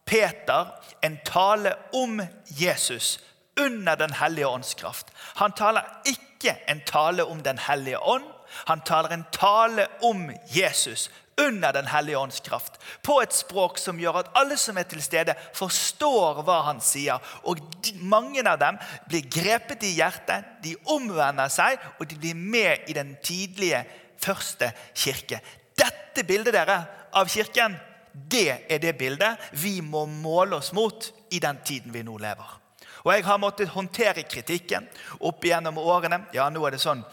Peter 0.05 0.67
en 1.03 1.17
tale 1.25 1.73
om 1.93 2.21
Jesus 2.49 3.19
under 3.59 3.95
Den 3.95 4.13
hellige 4.13 4.47
ånds 4.47 4.73
kraft. 4.73 5.07
Han 5.35 5.51
taler 5.51 5.81
ikke 6.05 6.30
en 6.49 6.81
tale 6.85 7.23
om 7.23 7.43
Den 7.43 7.57
hellige 7.57 7.99
ånd. 7.99 8.25
Han 8.65 8.81
taler 8.81 9.13
en 9.13 9.25
tale 9.31 9.87
om 10.01 10.31
Jesus 10.47 11.09
under 11.37 11.73
Den 11.73 11.87
hellige 11.87 12.17
ånds 12.17 12.39
kraft. 12.39 12.73
På 13.01 13.21
et 13.21 13.33
språk 13.33 13.77
som 13.77 13.99
gjør 13.99 14.21
at 14.21 14.31
alle 14.37 14.57
som 14.59 14.77
er 14.77 14.87
til 14.89 15.01
stede, 15.03 15.35
forstår 15.57 16.43
hva 16.45 16.61
han 16.67 16.81
sier. 16.83 17.21
Og 17.43 17.61
mange 18.01 18.43
av 18.45 18.59
dem 18.61 18.79
blir 19.09 19.29
grepet 19.31 19.85
i 19.87 19.95
hjertet, 19.97 20.45
de 20.63 20.75
omvender 20.91 21.51
seg, 21.51 21.79
og 21.99 22.07
de 22.09 22.19
blir 22.19 22.37
med 22.37 22.89
i 22.91 22.97
den 22.97 23.15
tidlige 23.23 23.83
første 24.21 24.71
kirke. 24.93 25.41
Dette 25.77 26.25
bildet 26.27 26.53
dere 26.53 26.81
av 27.17 27.29
kirken, 27.31 27.77
det 28.11 28.67
er 28.69 28.81
det 28.83 28.97
bildet 28.99 29.51
vi 29.63 29.79
må 29.81 30.05
måle 30.05 30.59
oss 30.59 30.73
mot 30.75 31.11
i 31.31 31.39
den 31.39 31.61
tiden 31.65 31.93
vi 31.95 32.03
nå 32.03 32.17
lever. 32.19 32.60
Og 33.03 33.13
Jeg 33.13 33.25
har 33.25 33.41
måttet 33.41 33.73
håndtere 33.73 34.23
kritikken 34.23 34.87
opp 35.19 35.43
igjennom 35.45 35.79
årene. 35.81 36.25
Ja, 36.33 36.49
nå 36.49 36.63
er 36.67 36.75
det 36.75 36.83
sånn 36.83 37.03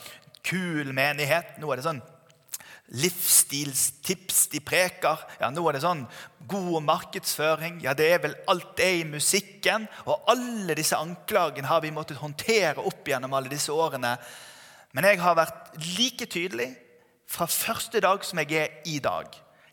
kul 0.44 0.92
menighet. 0.92 1.56
Nå 1.60 1.70
er 1.72 1.80
det 1.80 1.86
sånn 1.88 2.02
livsstilstips 2.88 4.46
de 4.52 4.60
preker. 4.64 5.20
Ja, 5.40 5.50
Nå 5.52 5.64
er 5.68 5.76
det 5.76 5.84
sånn 5.84 6.06
god 6.48 6.84
markedsføring. 6.86 7.82
Ja, 7.84 7.92
det 7.96 8.08
er 8.12 8.22
vel 8.24 8.36
alt 8.48 8.76
det 8.80 8.90
i 9.00 9.08
musikken. 9.08 9.88
Og 10.08 10.28
alle 10.32 10.76
disse 10.78 10.96
anklagene 10.96 11.68
har 11.68 11.82
vi 11.84 11.92
måttet 11.92 12.20
håndtere 12.22 12.84
opp 12.84 13.08
gjennom 13.08 13.34
alle 13.36 13.52
disse 13.52 13.72
årene. 13.72 14.16
Men 14.96 15.10
jeg 15.10 15.20
har 15.20 15.36
vært 15.36 15.76
like 15.98 16.28
tydelig 16.30 16.70
fra 17.28 17.48
første 17.48 18.00
dag 18.00 18.24
som 18.24 18.40
jeg 18.40 18.56
er 18.56 18.80
i 18.88 18.96
dag. 19.04 19.28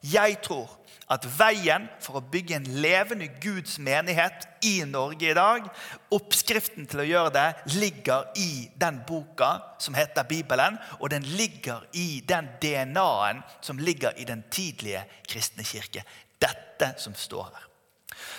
Jeg 0.05 0.39
tror 0.45 0.69
at 1.11 1.25
veien 1.37 1.85
for 2.01 2.17
å 2.17 2.23
bygge 2.33 2.57
en 2.57 2.67
levende 2.81 3.27
Guds 3.41 3.77
menighet 3.81 4.47
i 4.65 4.79
Norge 4.89 5.29
i 5.29 5.37
dag, 5.37 5.67
oppskriften 6.13 6.87
til 6.89 7.03
å 7.03 7.07
gjøre 7.07 7.33
det, 7.35 7.45
ligger 7.77 8.31
i 8.41 8.65
den 8.81 9.01
boka 9.07 9.51
som 9.81 9.97
heter 9.97 10.25
Bibelen, 10.29 10.79
og 10.99 11.11
den 11.13 11.27
ligger 11.37 11.85
i 11.93 12.23
den 12.25 12.49
DNA-en 12.61 13.43
som 13.61 13.81
ligger 13.81 14.17
i 14.17 14.25
den 14.25 14.43
tidlige 14.49 15.05
kristne 15.29 15.65
kirke. 15.65 16.05
Dette 16.41 16.95
som 17.01 17.15
står 17.17 17.47
her. 17.53 17.69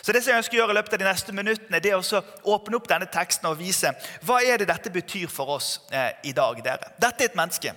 Så 0.03 0.13
det 0.13 0.23
som 0.23 0.33
jeg 0.33 0.43
ønsker 0.43 0.57
å 0.57 0.61
gjøre 0.61 0.75
i 0.75 0.79
løpet 0.79 0.95
av 0.95 1.01
de 1.03 1.09
neste 1.09 1.33
minuttene, 1.35 1.81
det 1.83 1.93
er 1.93 1.99
å 1.99 2.23
åpne 2.55 2.79
opp 2.79 2.87
denne 2.91 3.09
teksten 3.13 3.49
og 3.51 3.59
vise 3.61 3.91
hva 4.27 4.39
er 4.43 4.63
det 4.63 4.71
dette 4.71 4.93
betyr 4.95 5.31
for 5.31 5.57
oss 5.59 5.81
eh, 5.91 6.15
i 6.31 6.35
dag. 6.37 6.63
dere. 6.63 6.95
Dette 6.99 7.25
er 7.25 7.31
et 7.31 7.39
menneske. 7.39 7.75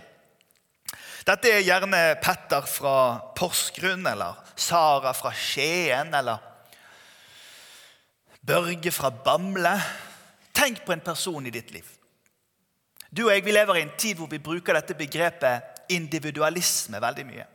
Dette 1.28 1.52
er 1.52 1.66
gjerne 1.66 2.00
Petter 2.24 2.68
fra 2.70 2.96
Porsgrunn 3.36 4.08
eller 4.08 4.38
Sara 4.56 5.12
fra 5.18 5.32
Skien 5.36 6.14
eller 6.16 6.46
Børge 8.40 8.92
fra 8.96 9.12
Bamble. 9.12 9.76
Tenk 10.56 10.86
på 10.86 10.96
en 10.96 11.04
person 11.04 11.46
i 11.46 11.54
ditt 11.54 11.74
liv. 11.76 11.86
Du 13.12 13.26
og 13.26 13.34
jeg 13.34 13.44
vi 13.46 13.54
lever 13.54 13.80
i 13.80 13.84
en 13.84 13.98
tid 13.98 14.18
hvor 14.20 14.30
vi 14.32 14.42
bruker 14.42 14.78
dette 14.78 14.98
begrepet 14.98 15.92
individualisme 15.92 17.02
veldig 17.02 17.26
mye. 17.26 17.46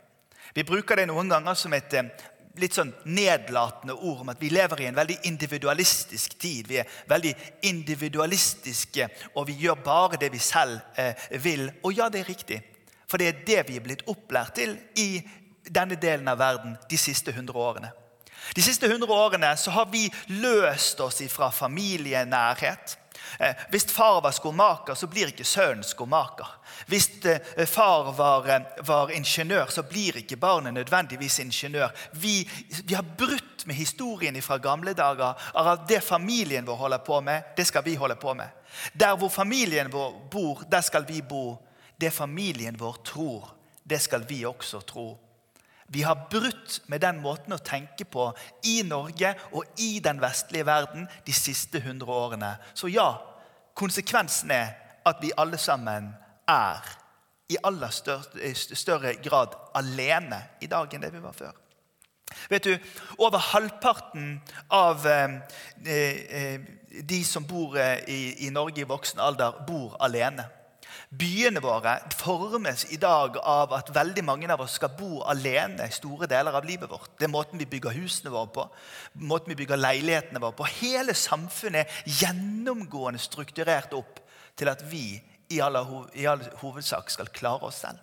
Vi 0.55 0.63
bruker 0.67 0.99
det 0.99 1.07
noen 1.09 1.31
ganger 1.31 1.57
som 1.57 1.73
et 1.75 1.93
eh, 1.95 2.11
litt 2.59 2.75
sånn 2.75 2.93
nedlatende 3.11 3.95
ord 3.95 4.21
om 4.23 4.31
at 4.31 4.39
vi 4.39 4.51
lever 4.53 4.83
i 4.83 4.87
en 4.89 4.99
veldig 4.99 5.17
individualistisk 5.27 6.37
tid. 6.39 6.69
Vi 6.69 6.79
er 6.79 6.91
veldig 7.09 7.33
individualistiske, 7.67 9.09
og 9.35 9.49
vi 9.49 9.57
gjør 9.65 9.81
bare 9.83 10.19
det 10.21 10.31
vi 10.31 10.39
selv 10.43 10.79
eh, 10.99 11.27
vil. 11.43 11.67
Og 11.83 11.97
ja, 11.97 12.07
det 12.11 12.23
er 12.23 12.31
riktig. 12.31 12.61
For 13.15 13.21
det 13.23 13.27
er 13.29 13.43
det 13.47 13.61
vi 13.69 13.77
er 13.79 13.83
blitt 13.85 14.01
opplært 14.11 14.57
til 14.57 14.73
i 14.99 15.21
denne 15.71 15.95
delen 15.95 16.27
av 16.27 16.35
verden 16.35 16.73
de 16.91 16.97
siste 16.99 17.31
hundre 17.31 17.55
årene. 17.55 17.93
De 18.51 18.59
siste 18.59 18.89
hundre 18.91 19.07
årene 19.07 19.53
så 19.55 19.71
har 19.71 19.85
vi 19.87 20.01
løst 20.35 20.99
oss 20.99 21.21
fra 21.31 21.47
familienærhet. 21.47 22.97
Eh, 23.39 23.55
hvis 23.71 23.87
far 23.87 24.19
var 24.19 24.35
skomaker, 24.35 24.99
så 24.99 25.07
blir 25.07 25.31
ikke 25.31 25.47
sønnen 25.47 25.87
skomaker. 25.87 26.49
Hvis 26.91 27.07
eh, 27.23 27.63
far 27.71 28.11
var, 28.17 28.49
eh, 28.51 28.83
var, 28.83 29.15
ingeniør, 29.15 29.71
så 29.71 29.87
blir 29.87 30.19
ikke 30.19 30.35
barnet 30.35 30.75
nødvendigvis 30.75 31.39
ingeniør. 31.39 31.95
Vi, 32.19 32.41
vi 32.83 32.99
har 32.99 33.13
brutt 33.17 33.63
med 33.65 33.79
historien 33.79 34.41
fra 34.41 34.57
gamle 34.59 34.91
dager 34.93 35.39
av 35.55 35.87
det 35.87 36.03
familien 36.03 36.67
vår 36.67 36.83
holder 36.83 37.07
på 37.07 37.21
med. 37.21 37.55
Det 37.55 37.63
skal 37.71 37.87
vi 37.87 37.95
holde 37.95 38.19
på 38.19 38.35
med. 38.35 38.51
Der 38.91 39.15
hvor 39.15 39.31
familien 39.31 39.87
vår 39.91 40.27
bor, 40.31 40.67
der 40.67 40.81
skal 40.81 41.07
vi 41.07 41.21
bo. 41.21 41.61
Det 42.01 42.11
familien 42.13 42.75
vår 42.79 42.97
tror, 43.05 43.53
det 43.83 44.01
skal 44.01 44.25
vi 44.29 44.45
også 44.45 44.81
tro. 44.87 45.17
Vi 45.87 46.01
har 46.01 46.27
brutt 46.31 46.81
med 46.89 47.01
den 47.01 47.21
måten 47.21 47.53
å 47.53 47.61
tenke 47.61 48.07
på 48.09 48.31
i 48.65 48.79
Norge 48.87 49.35
og 49.53 49.65
i 49.77 49.99
den 50.03 50.21
vestlige 50.21 50.65
verden 50.65 51.05
de 51.25 51.33
siste 51.33 51.79
hundre 51.85 52.09
årene. 52.11 52.55
Så 52.73 52.89
ja, 52.89 53.11
konsekvensen 53.77 54.51
er 54.51 54.73
at 55.05 55.21
vi 55.21 55.33
alle 55.37 55.57
sammen 55.61 56.09
er 56.49 56.81
i 57.49 57.57
aller 57.63 57.93
større, 57.93 58.55
større 58.55 59.13
grad 59.21 59.53
alene 59.77 60.41
i 60.61 60.67
dag 60.67 60.89
enn 60.93 61.05
det 61.05 61.13
vi 61.13 61.21
var 61.21 61.37
før. 61.37 61.53
Vet 62.49 62.65
du, 62.65 62.77
Over 63.21 63.37
halvparten 63.37 64.39
av 64.73 65.05
eh, 65.07 65.35
eh, 65.85 66.61
de 67.05 67.23
som 67.23 67.45
bor 67.45 67.77
eh, 67.77 68.01
i 68.09 68.49
Norge 68.49 68.81
i 68.81 68.89
voksen 68.89 69.21
alder, 69.21 69.61
bor 69.67 69.93
alene. 70.01 70.47
Byene 71.09 71.61
våre 71.61 71.99
formes 72.17 72.85
i 72.91 72.97
dag 72.97 73.37
av 73.37 73.73
at 73.77 73.91
veldig 73.93 74.23
mange 74.25 74.49
av 74.51 74.63
oss 74.65 74.79
skal 74.79 74.95
bo 74.97 75.21
alene 75.29 75.85
i 75.85 75.93
store 75.93 76.27
deler 76.29 76.57
av 76.57 76.65
livet 76.65 76.89
vårt. 76.89 77.11
Det 77.19 77.27
er 77.27 77.33
måten 77.33 77.61
vi 77.61 77.67
bygger 77.69 77.93
husene 77.95 78.33
våre 78.33 78.49
på, 78.55 78.65
måten 79.21 79.53
vi 79.53 79.59
bygger 79.61 79.79
leilighetene 79.79 80.41
våre 80.41 80.57
på. 80.57 80.67
Hele 80.81 81.13
samfunnet 81.13 81.85
er 81.85 82.19
gjennomgående 82.23 83.21
strukturert 83.21 83.93
opp 83.95 84.19
til 84.57 84.71
at 84.71 84.81
vi 84.89 85.21
i 85.53 85.61
all, 85.61 85.77
hovedsak 86.61 87.11
skal 87.13 87.29
klare 87.29 87.69
oss 87.69 87.83
selv. 87.85 88.01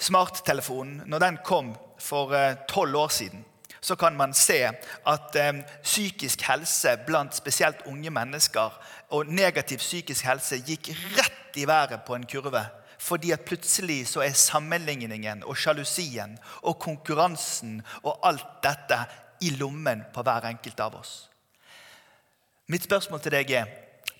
Smarttelefonen, 0.00 1.02
når 1.10 1.20
den 1.26 1.38
kom 1.44 1.74
for 2.00 2.32
eh, 2.32 2.54
tolv 2.70 2.96
år 2.96 3.10
siden, 3.12 3.42
så 3.80 3.96
kan 3.96 4.16
man 4.16 4.32
se 4.36 4.62
at 5.08 5.36
eh, 5.36 5.60
psykisk 5.82 6.46
helse 6.48 6.94
blant 7.06 7.36
spesielt 7.36 7.82
unge 7.86 8.10
mennesker 8.10 8.76
og 9.10 9.30
negativ 9.30 9.80
psykisk 9.82 10.24
helse 10.28 10.60
gikk 10.66 10.92
rett 11.16 11.58
i 11.58 11.66
været 11.68 12.04
på 12.06 12.14
en 12.14 12.26
kurve. 12.26 12.62
Fordi 13.00 13.30
at 13.32 13.46
plutselig 13.48 14.08
så 14.08 14.20
er 14.20 14.36
sammenligningen 14.36 15.42
og 15.48 15.56
sjalusien 15.56 16.36
og 16.62 16.78
konkurransen 16.78 17.80
og 18.02 18.18
alt 18.28 18.46
dette 18.62 18.98
i 19.40 19.54
lommen 19.56 20.04
på 20.14 20.22
hver 20.22 20.46
enkelt 20.50 20.80
av 20.80 20.98
oss. 21.00 21.14
Mitt 22.68 22.84
spørsmål 22.84 23.22
til 23.24 23.34
deg 23.34 23.54
er 23.56 23.70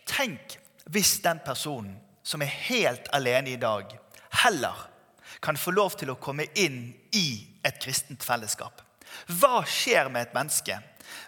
tenk 0.09 0.57
hvis 0.91 1.19
den 1.23 1.43
personen 1.45 1.99
som 2.27 2.43
er 2.43 2.57
helt 2.71 3.07
alene 3.15 3.53
i 3.53 3.61
dag, 3.61 3.93
heller 4.43 4.87
kan 5.43 5.57
få 5.57 5.71
lov 5.77 5.95
til 6.01 6.11
å 6.13 6.19
komme 6.21 6.49
inn 6.59 6.83
i 7.17 7.27
et 7.65 7.79
kristent 7.83 8.25
fellesskap. 8.25 8.83
Hva 9.39 9.63
skjer 9.67 10.11
med 10.11 10.29
et 10.29 10.35
menneske? 10.35 10.77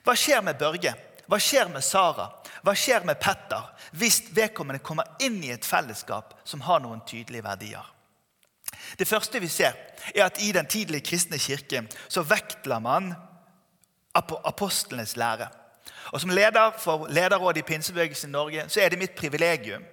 Hva 0.05 0.17
skjer 0.19 0.43
med 0.45 0.59
Børge? 0.61 0.95
Hva 1.29 1.39
skjer 1.41 1.71
med 1.73 1.85
Sara? 1.85 2.29
Hva 2.63 2.75
skjer 2.79 3.07
med 3.07 3.19
Petter 3.23 3.73
hvis 3.99 4.21
vedkommende 4.35 4.83
kommer 4.85 5.09
inn 5.23 5.41
i 5.43 5.51
et 5.55 5.67
fellesskap 5.67 6.37
som 6.47 6.63
har 6.67 6.83
noen 6.83 7.03
tydelige 7.07 7.45
verdier? 7.45 7.89
Det 8.99 9.09
første 9.09 9.41
vi 9.43 9.49
ser, 9.51 9.75
er 10.15 10.27
at 10.27 10.41
i 10.43 10.53
den 10.55 10.67
tidlige 10.67 11.05
kristne 11.07 11.39
kirke 11.39 11.85
så 12.09 12.23
vektla 12.27 12.79
man 12.83 13.13
apostlenes 14.15 15.17
lære. 15.17 15.49
Og 16.13 16.21
Som 16.21 16.31
leder 16.31 16.73
for 16.79 17.07
lederrådet 17.09 17.63
i 17.63 17.67
pinsebevegelsen 17.67 18.31
i 18.31 18.33
Norge 18.33 18.69
så 18.69 18.81
er 18.81 18.89
det 18.89 18.99
mitt 19.01 19.17
privilegium 19.17 19.85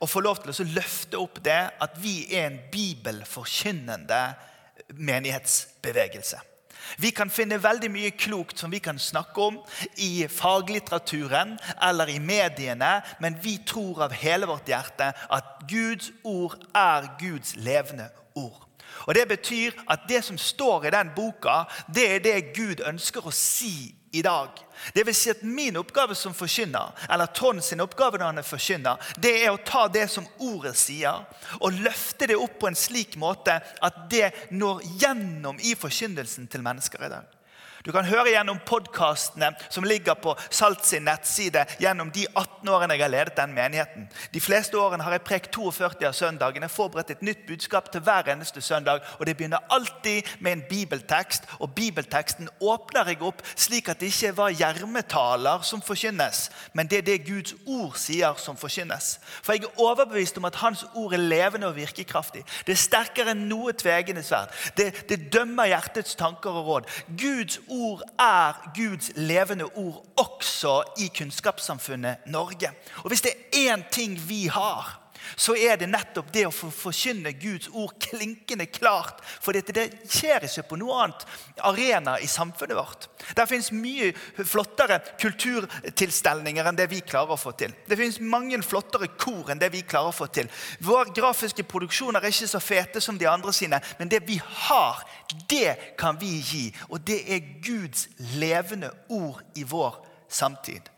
å 0.00 0.06
få 0.08 0.20
lov 0.20 0.42
til 0.42 0.52
å 0.52 0.68
løfte 0.76 1.18
opp 1.20 1.40
det 1.44 1.60
at 1.80 1.96
vi 2.00 2.26
er 2.34 2.50
en 2.50 2.58
bibelforkynnende 2.72 4.22
menighetsbevegelse. 4.94 6.40
Vi 6.98 7.10
kan 7.14 7.30
finne 7.32 7.58
veldig 7.62 7.90
mye 7.92 8.12
klokt 8.16 8.58
som 8.60 8.72
vi 8.72 8.80
kan 8.82 8.98
snakke 8.98 9.48
om 9.50 9.58
i 10.02 10.26
faglitteraturen 10.30 11.56
eller 11.82 12.10
i 12.12 12.18
mediene, 12.18 13.00
men 13.20 13.38
vi 13.42 13.58
tror 13.66 14.04
av 14.06 14.14
hele 14.16 14.48
vårt 14.50 14.68
hjerte 14.70 15.12
at 15.12 15.66
Guds 15.70 16.12
ord 16.24 16.58
er 16.74 17.10
Guds 17.20 17.56
levende 17.56 18.10
ord. 18.34 18.65
Og 19.06 19.14
Det 19.14 19.28
betyr 19.28 19.72
at 19.86 20.08
det 20.08 20.24
som 20.24 20.38
står 20.38 20.86
i 20.86 20.90
den 20.90 21.12
boka, 21.16 21.64
det 21.94 22.06
er 22.14 22.24
det 22.24 22.54
Gud 22.56 22.82
ønsker 22.86 23.26
å 23.26 23.34
si 23.34 23.94
i 24.12 24.22
dag. 24.22 24.48
Det 24.94 25.04
vil 25.06 25.14
si 25.14 25.30
at 25.30 25.42
Min 25.42 25.76
oppgave 25.76 26.14
som 26.14 26.34
forkynner, 26.34 26.92
eller 27.10 27.26
Trond 27.26 27.62
sin 27.64 27.80
oppgave 27.84 28.18
når 28.18 28.32
han 28.32 28.42
er 28.42 28.46
forkynner, 28.46 29.14
det 29.18 29.34
er 29.44 29.52
å 29.52 29.62
ta 29.64 29.86
det 29.88 30.08
som 30.10 30.26
ordet 30.42 30.76
sier, 30.78 31.22
og 31.60 31.80
løfte 31.84 32.26
det 32.26 32.38
opp 32.40 32.58
på 32.60 32.70
en 32.70 32.78
slik 32.78 33.16
måte 33.20 33.60
at 33.60 34.04
det 34.10 34.32
når 34.50 34.82
gjennom 35.02 35.60
i 35.62 35.76
forkynnelsen 35.78 36.50
til 36.50 36.64
mennesker 36.66 37.06
i 37.06 37.12
dag. 37.12 37.35
Du 37.86 37.92
kan 37.94 38.04
høre 38.08 38.32
gjennom 38.32 38.58
podkastene 38.66 39.52
som 39.70 39.84
ligger 39.86 40.16
på 40.18 40.32
Salt 40.50 40.82
sin 40.88 41.04
nettside 41.06 41.62
gjennom 41.78 42.08
de 42.10 42.24
18 42.32 42.66
årene 42.74 42.96
jeg 42.96 43.04
har 43.04 43.12
ledet 43.12 43.36
den 43.38 43.52
menigheten. 43.54 44.08
De 44.34 44.40
fleste 44.42 44.74
årene 44.74 45.04
har 45.06 45.14
jeg 45.14 45.22
prekt 45.22 45.52
42 45.54 46.08
av 46.08 46.16
søndagene, 46.18 46.66
forberedt 46.66 47.12
et 47.14 47.22
nytt 47.22 47.44
budskap 47.46 47.92
til 47.94 48.02
hver 48.02 48.26
eneste 48.32 48.58
søndag. 48.60 49.04
og 49.20 49.26
Det 49.26 49.36
begynner 49.36 49.62
alltid 49.70 50.26
med 50.40 50.52
en 50.52 50.64
bibeltekst, 50.68 51.46
og 51.60 51.76
bibelteksten 51.78 52.48
åpner 52.60 53.06
jeg 53.12 53.22
opp 53.22 53.44
slik 53.54 53.92
at 53.92 54.02
det 54.02 54.10
ikke 54.10 54.32
var 54.40 54.56
gjermetaler 54.58 55.62
som 55.62 55.82
forkynnes, 55.82 56.50
men 56.74 56.90
det 56.90 56.98
er 56.98 57.06
det 57.06 57.26
Guds 57.28 57.54
ord 57.66 57.94
sier 57.94 58.34
som 58.42 58.58
forkynnes. 58.58 59.20
For 59.46 59.54
jeg 59.54 59.62
er 59.62 59.78
overbevist 59.86 60.42
om 60.42 60.50
at 60.50 60.58
Hans 60.58 60.82
ord 60.94 61.14
er 61.14 61.22
levende 61.22 61.70
og 61.70 61.78
virkekraftig. 61.78 62.42
Det 62.66 62.74
er 62.74 62.82
sterkere 62.82 63.36
enn 63.36 63.46
noe 63.46 63.76
tvegende 63.78 64.26
sverd. 64.26 64.50
Det, 64.74 64.90
det 65.06 65.30
dømmer 65.30 65.70
hjertets 65.70 66.18
tanker 66.18 66.50
og 66.50 66.66
råd. 66.66 66.92
Guds 67.14 67.60
ord 67.68 67.75
ord 67.76 68.02
er 68.18 68.70
Guds 68.74 69.10
levende 69.14 69.64
ord 69.64 70.06
også 70.16 70.82
i 70.98 71.10
kunnskapssamfunnet 71.18 72.16
Norge. 72.26 72.70
Og 72.96 73.08
Hvis 73.08 73.20
det 73.20 73.30
er 73.30 73.76
én 73.76 73.82
ting 73.92 74.28
vi 74.28 74.46
har, 74.46 75.05
så 75.34 75.56
er 75.58 75.78
det 75.80 75.88
nettopp 75.90 76.30
det 76.32 76.46
å 76.48 76.54
forkynne 76.54 77.34
Guds 77.40 77.68
ord 77.72 77.96
klinkende 78.02 78.68
klart. 78.70 79.22
For 79.42 79.56
det 79.56 79.86
skjer 80.08 80.46
ikke 80.46 80.66
på 80.70 80.78
noe 80.80 81.02
annet 81.04 81.26
arena 81.66 82.16
i 82.22 82.28
samfunnet 82.30 82.78
vårt. 82.78 83.08
Der 83.36 83.48
fins 83.50 83.72
mye 83.74 84.12
flottere 84.46 85.00
kulturtilstelninger 85.20 86.68
enn 86.68 86.78
det 86.78 86.88
vi 86.92 87.02
klarer 87.04 87.34
å 87.34 87.40
få 87.40 87.54
til. 87.58 87.74
Det 87.88 87.98
fins 87.98 88.20
mange 88.20 88.60
flottere 88.64 89.10
kor 89.18 89.50
enn 89.52 89.60
det 89.60 89.72
vi 89.74 89.84
klarer 89.86 90.12
å 90.12 90.16
få 90.16 90.30
til. 90.32 90.50
Våre 90.84 91.12
grafiske 91.16 91.66
produksjoner 91.66 92.22
er 92.22 92.34
ikke 92.34 92.50
så 92.50 92.62
fete 92.62 93.02
som 93.02 93.18
de 93.18 93.28
andre 93.30 93.54
sine, 93.56 93.80
men 93.98 94.10
det 94.12 94.22
vi 94.28 94.38
har, 94.68 95.02
det 95.50 95.96
kan 95.98 96.18
vi 96.20 96.36
gi. 96.40 96.66
Og 96.90 97.00
det 97.06 97.22
er 97.32 97.54
Guds 97.64 98.08
levende 98.36 98.92
ord 99.08 99.42
i 99.56 99.64
vår 99.66 100.02
samtid. 100.28 100.95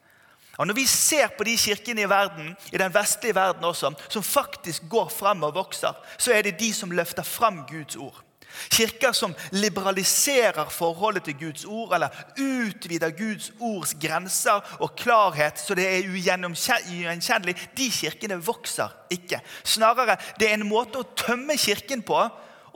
Og 0.59 0.67
Når 0.67 0.75
vi 0.75 0.87
ser 0.87 1.29
på 1.38 1.45
de 1.47 1.57
kirkene 1.57 2.03
i 2.03 2.11
verden, 2.11 2.57
i 2.73 2.79
den 2.79 2.95
vestlige 2.95 3.35
verden 3.35 3.65
også, 3.65 3.93
som 4.09 4.23
faktisk 4.23 4.88
går 4.91 5.09
frem 5.09 5.43
og 5.43 5.55
vokser, 5.55 5.95
så 6.19 6.33
er 6.33 6.43
det 6.43 6.59
de 6.61 6.73
som 6.75 6.91
løfter 6.91 7.23
frem 7.23 7.62
Guds 7.69 7.97
ord. 7.97 8.25
Kirker 8.71 9.12
som 9.12 9.35
liberaliserer 9.50 10.69
forholdet 10.69 11.23
til 11.25 11.37
Guds 11.38 11.65
ord, 11.65 11.95
eller 11.95 12.09
utvider 12.38 13.11
Guds 13.11 13.53
ords 13.61 13.95
grenser 13.95 14.77
og 14.81 14.97
klarhet 14.97 15.61
så 15.61 15.77
det 15.79 15.87
er 15.87 16.11
ugjenkjennelig, 16.11 17.57
de 17.77 17.91
kirkene 17.91 18.41
vokser 18.43 18.91
ikke. 19.15 19.41
Snarere 19.65 20.17
det 20.41 20.50
er 20.50 20.59
en 20.59 20.69
måte 20.69 20.99
å 20.99 21.11
tømme 21.17 21.57
kirken 21.61 22.03
på 22.03 22.19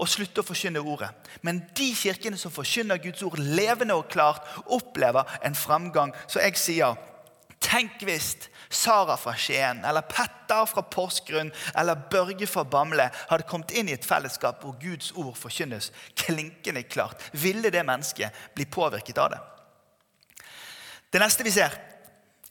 og 0.02 0.08
slutte 0.08 0.42
å 0.42 0.46
forkynne 0.46 0.80
ordet. 0.80 1.10
Men 1.42 1.64
de 1.76 1.90
kirkene 1.96 2.38
som 2.38 2.52
forkynner 2.54 3.00
Guds 3.02 3.22
ord 3.26 3.38
levende 3.38 3.96
og 3.98 4.08
klart, 4.12 4.46
opplever 4.66 5.28
en 5.44 5.56
framgang. 5.58 6.14
Så 6.28 6.40
jeg 6.42 6.58
sier 6.58 6.96
Tenk 7.62 8.02
hvis 8.06 8.34
Sara 8.72 9.16
fra 9.20 9.34
Skien 9.38 9.84
eller 9.84 10.04
Petter 10.08 10.66
fra 10.66 10.82
Porsgrunn 10.82 11.52
eller 11.78 12.00
Børge 12.10 12.48
fra 12.50 12.64
Bamble 12.64 13.06
hadde 13.30 13.46
kommet 13.48 13.72
inn 13.76 13.90
i 13.90 13.94
et 13.96 14.06
fellesskap 14.08 14.64
hvor 14.64 14.74
Guds 14.82 15.12
ord 15.14 15.36
forkynnes 15.38 15.92
klinkende 16.18 16.82
klart. 16.82 17.22
Ville 17.32 17.70
det 17.70 17.84
mennesket 17.86 18.44
bli 18.56 18.66
påvirket 18.66 19.20
av 19.22 19.32
det? 19.34 19.40
Det 21.12 21.20
neste 21.20 21.44
vi 21.44 21.52
ser, 21.52 21.74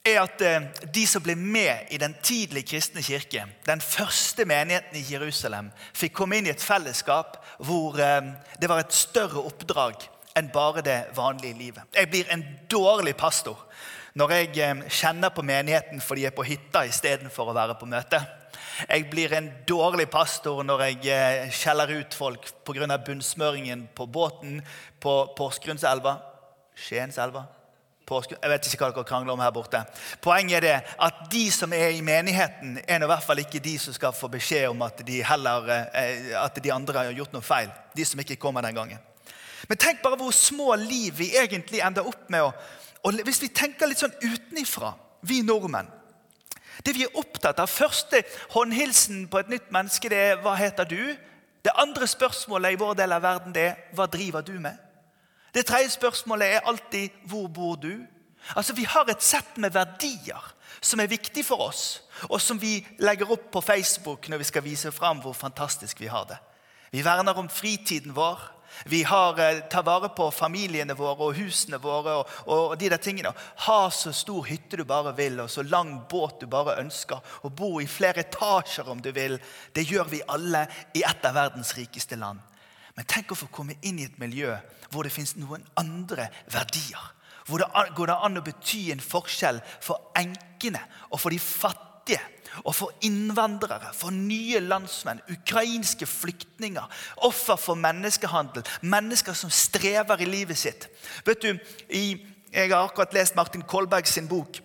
er 0.06 0.20
at 0.22 0.42
eh, 0.46 0.64
de 0.94 1.04
som 1.10 1.22
ble 1.22 1.36
med 1.38 1.92
i 1.94 2.00
den 2.02 2.14
tidlige 2.24 2.72
kristne 2.74 3.04
kirke, 3.06 3.46
den 3.66 3.82
første 3.82 4.46
menigheten 4.50 4.98
i 4.98 5.06
Jerusalem, 5.06 5.70
fikk 5.94 6.16
komme 6.18 6.38
inn 6.38 6.50
i 6.50 6.54
et 6.54 6.64
fellesskap 6.64 7.40
hvor 7.62 7.98
eh, 8.02 8.34
det 8.62 8.70
var 8.70 8.82
et 8.82 8.98
større 8.98 9.44
oppdrag 9.46 10.08
enn 10.38 10.50
bare 10.54 10.82
det 10.86 11.00
vanlige 11.18 11.58
livet. 11.58 11.90
Jeg 11.98 12.10
blir 12.10 12.30
en 12.32 12.46
dårlig 12.72 13.16
pastor 13.20 13.60
når 14.20 14.36
jeg 14.36 14.52
eh, 14.58 14.84
kjenner 14.90 15.34
på 15.34 15.46
menigheten 15.46 16.04
fordi 16.04 16.26
jeg 16.26 16.34
er 16.34 16.38
på 16.38 16.48
hytta 16.48 16.86
istedenfor 16.90 17.52
å 17.52 17.58
være 17.58 17.78
på 17.80 17.90
møte. 17.90 18.22
Jeg 18.82 19.08
blir 19.12 19.34
en 19.38 19.50
dårlig 19.68 20.08
pastor 20.10 20.64
når 20.66 20.86
jeg 20.88 21.54
skjeller 21.54 21.92
ut 22.00 22.14
folk 22.18 22.48
pga. 22.66 22.98
bunnsmøringen 22.98 23.88
på 23.96 24.08
båten 24.08 24.62
på 25.00 25.16
Porsgrunnselva. 25.38 26.18
Skienselva 26.76 27.46
jeg 28.20 28.50
vet 28.52 28.68
ikke 28.68 28.84
hva 28.84 28.92
dere 28.92 29.08
krangler 29.08 29.34
om 29.34 29.42
her 29.42 29.54
borte. 29.56 29.82
Poenget 30.24 30.58
er 30.60 30.66
det 30.66 30.96
at 31.06 31.22
de 31.32 31.44
som 31.54 31.72
er 31.74 31.94
i 31.96 32.02
menigheten, 32.04 32.80
er 32.84 33.04
i 33.04 33.08
hvert 33.08 33.24
fall 33.24 33.40
ikke 33.40 33.62
de 33.64 33.78
som 33.80 33.96
skal 33.96 34.16
få 34.16 34.28
beskjed 34.32 34.68
om 34.72 34.84
at 34.86 35.00
de, 35.08 35.22
heller, 35.24 35.70
eh, 35.96 36.34
at 36.36 36.60
de 36.64 36.74
andre 36.74 37.06
har 37.06 37.16
gjort 37.16 37.34
noe 37.36 37.46
feil. 37.46 37.72
De 37.96 38.06
som 38.06 38.20
ikke 38.20 38.40
kommer 38.42 38.66
den 38.66 38.76
gangen. 38.76 39.00
Men 39.70 39.80
tenk 39.80 40.02
bare 40.04 40.20
hvor 40.20 40.34
små 40.36 40.74
liv 40.76 41.16
vi 41.22 41.30
egentlig 41.40 41.80
ender 41.86 42.08
opp 42.08 42.28
med. 42.34 42.52
Og 43.04 43.24
hvis 43.24 43.42
vi 43.42 43.48
tenker 43.48 43.90
litt 43.90 44.02
sånn 44.02 44.14
utenifra, 44.22 44.94
vi 45.22 45.42
nordmenn 45.46 45.90
Det 46.86 46.96
vi 46.96 47.04
er 47.04 47.18
opptatt 47.18 47.60
av, 47.60 47.70
Første 47.70 48.24
håndhilsen 48.54 49.28
på 49.30 49.40
et 49.40 49.50
nytt 49.50 49.72
menneske 49.72 50.10
det 50.10 50.18
er 50.18 50.38
'Hva 50.42 50.56
heter 50.56 50.84
du?' 50.84 51.18
Det 51.64 51.72
andre 51.78 52.08
spørsmålet 52.08 52.72
i 52.72 52.80
vår 52.80 52.94
del 52.94 53.12
av 53.12 53.22
verden 53.22 53.54
det 53.54 53.62
er 53.62 53.76
'Hva 53.94 54.06
driver 54.06 54.42
du 54.42 54.60
med?' 54.60 54.78
Det 55.54 55.66
tredje 55.66 55.90
spørsmålet 55.90 56.48
er 56.48 56.60
alltid 56.66 57.10
'Hvor 57.26 57.48
bor 57.48 57.76
du?' 57.76 58.08
Altså, 58.56 58.74
Vi 58.74 58.84
har 58.84 59.06
et 59.10 59.24
sett 59.24 59.58
med 59.58 59.74
verdier 59.74 60.54
som 60.82 61.00
er 61.00 61.08
viktig 61.08 61.46
for 61.46 61.62
oss, 61.68 62.02
og 62.30 62.42
som 62.42 62.62
vi 62.62 62.88
legger 63.00 63.32
opp 63.32 63.52
på 63.52 63.62
Facebook 63.62 64.30
når 64.30 64.38
vi 64.38 64.44
skal 64.44 64.64
vise 64.64 64.92
fram 64.92 65.22
hvor 65.22 65.34
fantastisk 65.34 66.00
vi 66.00 66.10
har 66.10 66.26
det. 66.26 66.38
Vi 66.92 67.06
verner 67.06 67.38
om 67.38 67.50
fritiden 67.50 68.16
vår. 68.16 68.42
Vi 68.86 69.04
har, 69.04 69.40
eh, 69.40 69.60
tar 69.60 69.84
vare 69.84 70.10
på 70.10 70.32
familiene 70.32 70.94
våre 70.94 71.30
og 71.30 71.36
husene 71.36 71.78
våre. 71.78 72.16
og, 72.18 72.28
og 72.48 72.78
de 72.80 72.90
der 72.90 72.98
tingene. 72.98 73.34
Ha 73.68 73.90
så 73.90 74.14
stor 74.14 74.44
hytte 74.44 74.78
du 74.78 74.84
bare 74.86 75.16
vil, 75.16 75.40
og 75.40 75.50
så 75.50 75.64
lang 75.64 76.08
båt 76.10 76.40
du 76.40 76.48
bare 76.48 76.80
ønsker. 76.80 77.22
Og 77.44 77.56
bo 77.56 77.80
i 77.82 77.88
flere 77.88 78.26
etasjer 78.26 78.90
om 78.90 79.02
du 79.02 79.12
vil. 79.12 79.40
Det 79.74 79.88
gjør 79.88 80.10
vi 80.10 80.22
alle 80.28 80.68
i 80.94 81.04
et 81.04 81.26
av 81.26 81.36
verdens 81.36 81.76
rikeste 81.78 82.16
land. 82.16 82.40
Men 82.96 83.06
tenk 83.06 83.32
å 83.32 83.40
få 83.40 83.48
komme 83.52 83.78
inn 83.82 84.00
i 84.00 84.06
et 84.10 84.20
miljø 84.20 84.56
hvor 84.92 85.08
det 85.08 85.14
fins 85.16 85.36
noen 85.40 85.64
andre 85.80 86.28
verdier. 86.52 87.02
Hvor 87.48 87.62
det 87.64 87.70
går 87.96 88.12
det 88.12 88.18
an 88.28 88.38
å 88.38 88.46
bety 88.46 88.92
en 88.92 89.04
forskjell 89.04 89.62
for 89.82 90.12
enkene 90.20 90.82
og 91.10 91.20
for 91.20 91.34
de 91.34 91.40
fattige. 91.40 92.22
Og 92.64 92.76
for 92.76 92.92
innvandrere, 93.02 93.94
for 93.94 94.14
nye 94.16 94.60
landsmenn, 94.60 95.22
ukrainske 95.32 96.06
flyktninger, 96.06 96.88
offer 97.18 97.56
for 97.56 97.80
menneskehandel, 97.80 98.68
mennesker 98.82 99.34
som 99.38 99.50
strever 99.50 100.22
i 100.22 100.30
livet 100.30 100.58
sitt. 100.58 100.90
Vet 101.26 101.42
du, 101.42 101.58
Jeg 102.52 102.68
har 102.68 102.84
akkurat 102.84 103.14
lest 103.14 103.36
Martin 103.36 103.62
Kolberg 103.64 104.08
sin 104.08 104.28
bok. 104.28 104.60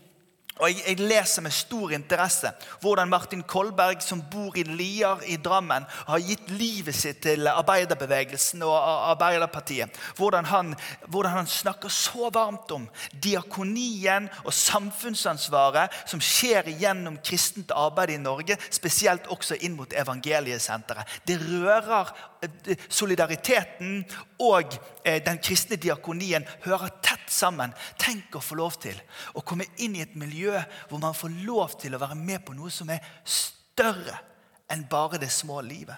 Og 0.56 0.70
jeg, 0.70 0.82
jeg, 0.86 1.00
leser 1.04 1.44
med 1.44 1.52
stor 1.52 1.92
interesse 1.92 2.50
hvordan 2.80 3.10
Martin 3.12 3.42
Kolberg, 3.44 4.00
som 4.00 4.22
bor 4.33 4.57
i 4.57 4.64
Lier 4.64 5.20
i 5.28 5.37
Drammen, 5.37 5.85
har 6.09 6.22
gitt 6.24 6.48
livet 6.57 6.96
sitt 6.96 7.20
til 7.26 7.48
arbeiderbevegelsen 7.50 8.64
og 8.64 8.76
Arbeiderpartiet. 9.12 9.92
Hvordan 10.16 10.48
han, 10.48 10.72
hvordan 11.12 11.42
han 11.42 11.50
snakker 11.50 11.92
så 11.92 12.31
varmt 12.33 12.72
om 12.72 12.87
diakonien 13.12 14.31
og 14.46 14.54
samfunnsansvaret 14.57 15.92
som 16.09 16.24
skjer 16.24 16.72
gjennom 16.81 17.20
kristent 17.20 17.74
arbeid 17.76 18.14
i 18.16 18.22
Norge, 18.22 18.57
spesielt 18.72 19.28
også 19.33 19.61
inn 19.61 19.76
mot 19.76 19.92
evangeliesenteret. 19.92 21.20
Det 21.28 21.37
rører 21.42 22.14
solidariteten 22.88 24.02
og 24.44 24.76
eh, 25.04 25.20
den 25.24 25.40
kristne 25.42 25.78
diakonien 25.80 26.46
hører 26.66 26.94
tett 27.04 27.30
sammen. 27.32 27.74
Tenk 28.00 28.37
å 28.37 28.44
få 28.44 28.59
lov 28.59 28.78
til 28.82 28.98
å 29.35 29.44
komme 29.46 29.68
inn 29.82 29.96
i 29.96 30.04
et 30.04 30.16
miljø 30.18 30.54
hvor 30.88 31.02
man 31.02 31.16
får 31.16 31.37
lov 31.46 31.78
til 31.80 31.96
å 31.96 32.02
være 32.02 32.18
med 32.18 32.44
på 32.46 32.56
noe 32.56 32.72
som 32.72 32.90
er 32.92 33.04
større 33.22 34.18
enn 34.72 34.87
bare 34.90 35.20
det 35.22 35.30
små 35.32 35.61
livet. 35.64 35.96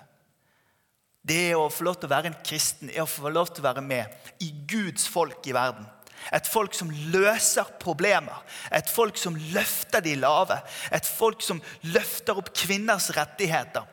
Det 1.29 1.53
å 1.59 1.67
få 1.73 1.85
lov 1.85 1.99
til 1.99 2.09
å 2.09 2.15
være 2.15 2.31
en 2.31 2.41
kristen 2.47 2.91
er 2.93 3.03
å 3.03 3.11
få 3.11 3.31
lov 3.33 3.51
til 3.51 3.65
å 3.65 3.69
være 3.69 3.85
med 3.85 4.45
i 4.45 4.53
Guds 4.71 5.09
folk 5.11 5.45
i 5.49 5.57
verden. 5.57 5.85
Et 6.33 6.49
folk 6.49 6.75
som 6.75 6.91
løser 7.13 7.69
problemer. 7.81 8.45
Et 8.75 8.91
folk 8.91 9.17
som 9.17 9.37
løfter 9.55 10.05
de 10.05 10.17
lave. 10.21 10.59
Et 10.93 11.07
folk 11.07 11.43
som 11.45 11.63
løfter 11.83 12.39
opp 12.39 12.53
kvinners 12.57 13.11
rettigheter. 13.17 13.87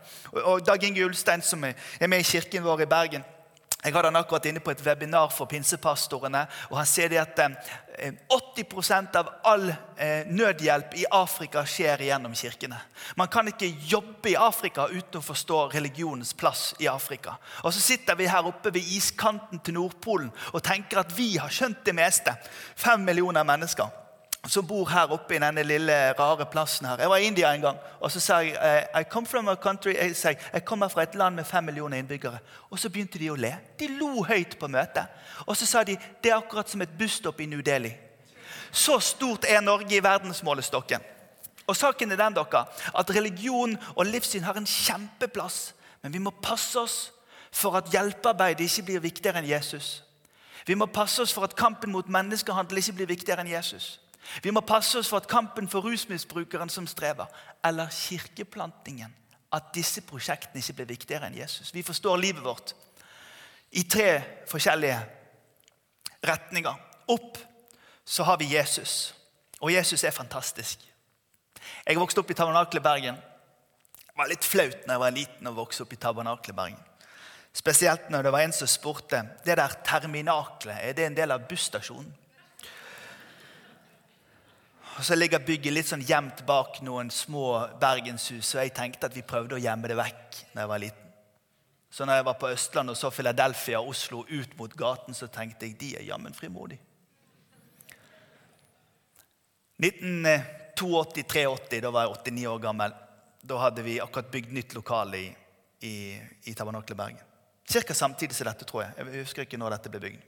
Og 0.44 0.66
Dag 0.66 0.84
Inge 0.84 1.06
Ulstein, 1.06 1.42
som 1.42 1.64
er 1.64 2.08
med 2.08 2.20
i 2.20 2.28
kirken 2.28 2.66
vår 2.66 2.86
i 2.86 2.92
Bergen, 2.92 3.26
jeg 3.84 3.94
hadde 3.94 4.10
han 4.10 4.18
akkurat 4.18 4.46
inne 4.50 4.62
på 4.66 4.72
et 4.74 4.82
webinar 4.82 5.30
for 5.30 5.46
pinsepastorene. 5.46 6.46
og 6.72 6.78
Han 6.80 6.88
sier 6.90 7.14
at 7.22 7.38
80 7.38 8.64
eh, 8.90 9.20
av 9.20 9.28
all 9.46 9.68
eh, 9.70 10.24
nødhjelp 10.26 10.96
i 10.98 11.06
Afrika 11.14 11.62
skjer 11.70 12.02
gjennom 12.08 12.34
kirkene. 12.34 12.80
Man 13.16 13.30
kan 13.30 13.48
ikke 13.52 13.70
jobbe 13.86 14.32
i 14.32 14.38
Afrika 14.42 14.88
uten 14.90 15.20
å 15.20 15.26
forstå 15.26 15.60
religionens 15.76 16.34
plass 16.34 16.74
i 16.80 16.88
Afrika. 16.90 17.36
Og 17.62 17.74
Så 17.74 17.84
sitter 17.84 18.18
vi 18.18 18.32
her 18.32 18.48
oppe 18.48 18.74
ved 18.74 18.82
iskanten 18.82 19.60
til 19.60 19.78
Nordpolen 19.78 20.32
og 20.54 20.64
tenker 20.64 21.04
at 21.04 21.14
vi 21.18 21.36
har 21.38 21.54
skjønt 21.54 21.86
det 21.86 21.94
meste. 21.96 22.34
Fem 22.76 23.06
millioner 23.06 23.46
mennesker 23.46 24.05
som 24.48 24.68
bor 24.68 24.86
her 24.90 25.12
oppe 25.14 25.36
i 25.36 25.40
denne 25.42 25.64
lille, 25.66 25.94
rare 26.20 26.46
plassen 26.46 26.86
her. 26.86 27.00
Jeg 27.02 27.10
var 27.10 27.18
i 27.18 27.26
India 27.26 27.54
en 27.54 27.62
gang, 27.62 27.78
og 28.00 28.12
så 28.12 28.20
sa 28.22 28.40
jeg 28.44 28.54
eh, 28.62 29.02
I 29.02 29.04
come 29.10 29.28
from 29.28 29.48
a 29.48 29.56
country, 29.56 29.96
jeg, 29.96 30.16
sa, 30.16 30.34
jeg 30.54 30.66
kommer 30.66 30.88
fra 30.88 31.04
et 31.04 31.16
land 31.16 31.36
med 31.36 31.48
fem 31.50 31.64
millioner 31.64 31.98
innbyggere. 31.98 32.40
Og 32.70 32.80
så 32.80 32.90
begynte 32.90 33.20
de 33.20 33.32
å 33.34 33.40
le. 33.40 33.56
De 33.80 33.90
lo 33.98 34.24
høyt 34.24 34.60
på 34.60 34.70
møtet. 34.70 35.10
Og 35.46 35.58
så 35.58 35.66
sa 35.66 35.84
de 35.84 35.98
det 36.22 36.32
er 36.32 36.38
akkurat 36.38 36.70
som 36.70 36.82
et 36.86 36.98
busstopp 37.00 37.42
i 37.42 37.50
New 37.50 37.64
Delhi. 37.66 37.96
Så 38.72 39.00
stort 39.00 39.46
er 39.50 39.62
Norge 39.62 39.96
i 39.96 40.04
verdensmålestokken. 40.04 41.02
Og 41.66 41.76
saken 41.76 42.12
er 42.12 42.22
den 42.22 42.38
dere, 42.38 42.66
at 42.94 43.12
religion 43.16 43.78
og 43.96 44.06
livssyn 44.06 44.46
har 44.46 44.58
en 44.60 44.70
kjempeplass. 44.70 45.74
Men 46.04 46.14
vi 46.14 46.22
må 46.22 46.36
passe 46.44 46.78
oss 46.80 46.98
for 47.56 47.78
at 47.80 47.90
hjelpearbeidet 47.90 48.68
ikke 48.68 48.86
blir 48.92 49.06
viktigere 49.08 49.42
enn 49.42 49.50
Jesus. 49.50 50.04
Vi 50.68 50.76
må 50.78 50.86
passe 50.86 51.24
oss 51.24 51.34
for 51.34 51.46
at 51.48 51.56
kampen 51.58 51.94
mot 51.94 52.10
menneskehandel 52.10 52.82
ikke 52.82 53.00
blir 53.00 53.14
viktigere 53.16 53.42
enn 53.42 53.54
Jesus. 53.54 53.96
Vi 54.44 54.52
må 54.52 54.62
passe 54.66 55.00
oss 55.00 55.10
for 55.10 55.22
at 55.22 55.30
kampen 55.30 55.70
for 55.70 55.86
rusmisbrukeren 55.86 56.70
som 56.70 56.88
strever, 56.88 57.30
eller 57.66 57.92
kirkeplantingen, 57.94 59.14
at 59.54 59.70
disse 59.76 60.02
prosjektene 60.02 60.62
ikke 60.62 60.80
blir 60.80 60.92
viktigere 60.96 61.30
enn 61.30 61.38
Jesus. 61.38 61.74
Vi 61.74 61.86
forstår 61.86 62.18
livet 62.20 62.44
vårt 62.44 62.74
i 63.72 63.84
tre 63.84 64.22
forskjellige 64.50 64.98
retninger. 66.26 66.82
Opp 67.08 67.38
så 68.06 68.24
har 68.24 68.38
vi 68.42 68.54
Jesus, 68.56 69.14
og 69.62 69.74
Jesus 69.74 70.04
er 70.04 70.16
fantastisk. 70.16 70.82
Jeg 71.86 72.00
vokste 72.00 72.22
opp 72.22 72.32
i 72.32 72.38
Tabernaklet 72.38 72.84
Bergen. 72.84 73.16
Det 74.06 74.18
var 74.18 74.30
litt 74.30 74.46
flaut 74.48 74.86
når 74.86 74.94
jeg 74.94 75.04
var 75.04 75.16
liten 75.16 75.50
å 75.50 75.56
vokse 75.56 75.84
opp 75.84 75.94
i 75.94 76.00
Tabernaklet 76.02 76.58
Bergen. 76.58 76.84
Spesielt 77.56 78.10
når 78.12 78.26
det 78.26 78.32
var 78.36 78.44
en 78.44 78.54
som 78.54 78.68
spurte 78.68 79.22
det 79.46 79.56
der 79.58 79.76
terminaklet, 79.88 80.76
er 80.76 80.96
det 80.96 81.06
en 81.08 81.18
del 81.18 81.32
av 81.32 81.46
busstasjonen. 81.48 82.12
Og 84.96 85.04
Så 85.06 85.16
ligger 85.16 85.44
bygget 85.44 85.74
litt 85.74 85.90
sånn 85.90 86.04
gjemt 86.08 86.46
bak 86.48 86.80
noen 86.86 87.10
små 87.12 87.68
bergenshus, 87.82 88.54
og 88.56 88.62
jeg 88.62 88.72
tenkte 88.76 89.10
at 89.10 89.16
vi 89.16 89.26
prøvde 89.28 89.58
å 89.58 89.60
gjemme 89.60 89.90
det 89.92 89.98
vekk 90.00 90.38
da 90.54 90.64
jeg 90.64 90.72
var 90.72 90.84
liten. 90.84 91.02
Så 91.92 92.08
når 92.08 92.20
jeg 92.20 92.28
var 92.28 92.38
på 92.40 92.52
Østlandet 92.52 92.96
og 92.96 93.00
så 93.00 93.12
Philadelphia 93.12 93.80
og 93.80 93.92
Oslo 93.92 94.24
ut 94.28 94.58
mot 94.60 94.74
gaten, 94.76 95.16
så 95.16 95.28
tenkte 95.32 95.68
jeg 95.68 95.78
de 95.80 95.92
er 96.00 96.08
jammen 96.10 96.36
frimodige. 96.36 96.80
1982-83, 99.84 101.82
da 101.84 101.92
var 101.92 102.08
jeg 102.08 102.16
89 102.32 102.48
år 102.52 102.60
gammel. 102.64 102.96
Da 103.44 103.60
hadde 103.60 103.84
vi 103.84 104.00
akkurat 104.04 104.32
bygd 104.32 104.56
nytt 104.56 104.76
lokale 104.76 105.20
i, 105.20 105.30
i, 105.88 105.96
i 106.48 106.56
Tabernaklet 106.56 106.98
Bergen. 106.98 107.24
Cirka 107.68 107.94
samtidig 107.94 108.36
som 108.36 108.48
dette, 108.48 108.68
tror 108.68 108.86
jeg. 108.86 108.96
Jeg 109.00 109.26
husker 109.26 109.48
ikke 109.48 109.60
når 109.60 109.76
dette 109.76 109.92
ble 109.92 110.04
bygd. 110.08 110.22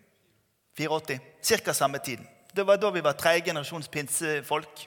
84. 0.77 1.19
Cirka 1.41 1.75
samme 1.75 1.99
tiden. 2.03 2.27
Det 2.53 2.65
var 2.67 2.77
da 2.77 2.91
vi 2.91 3.03
var 3.05 3.17
tredje 3.19 3.45
generasjons 3.49 3.89
pinsefolk. 3.91 4.85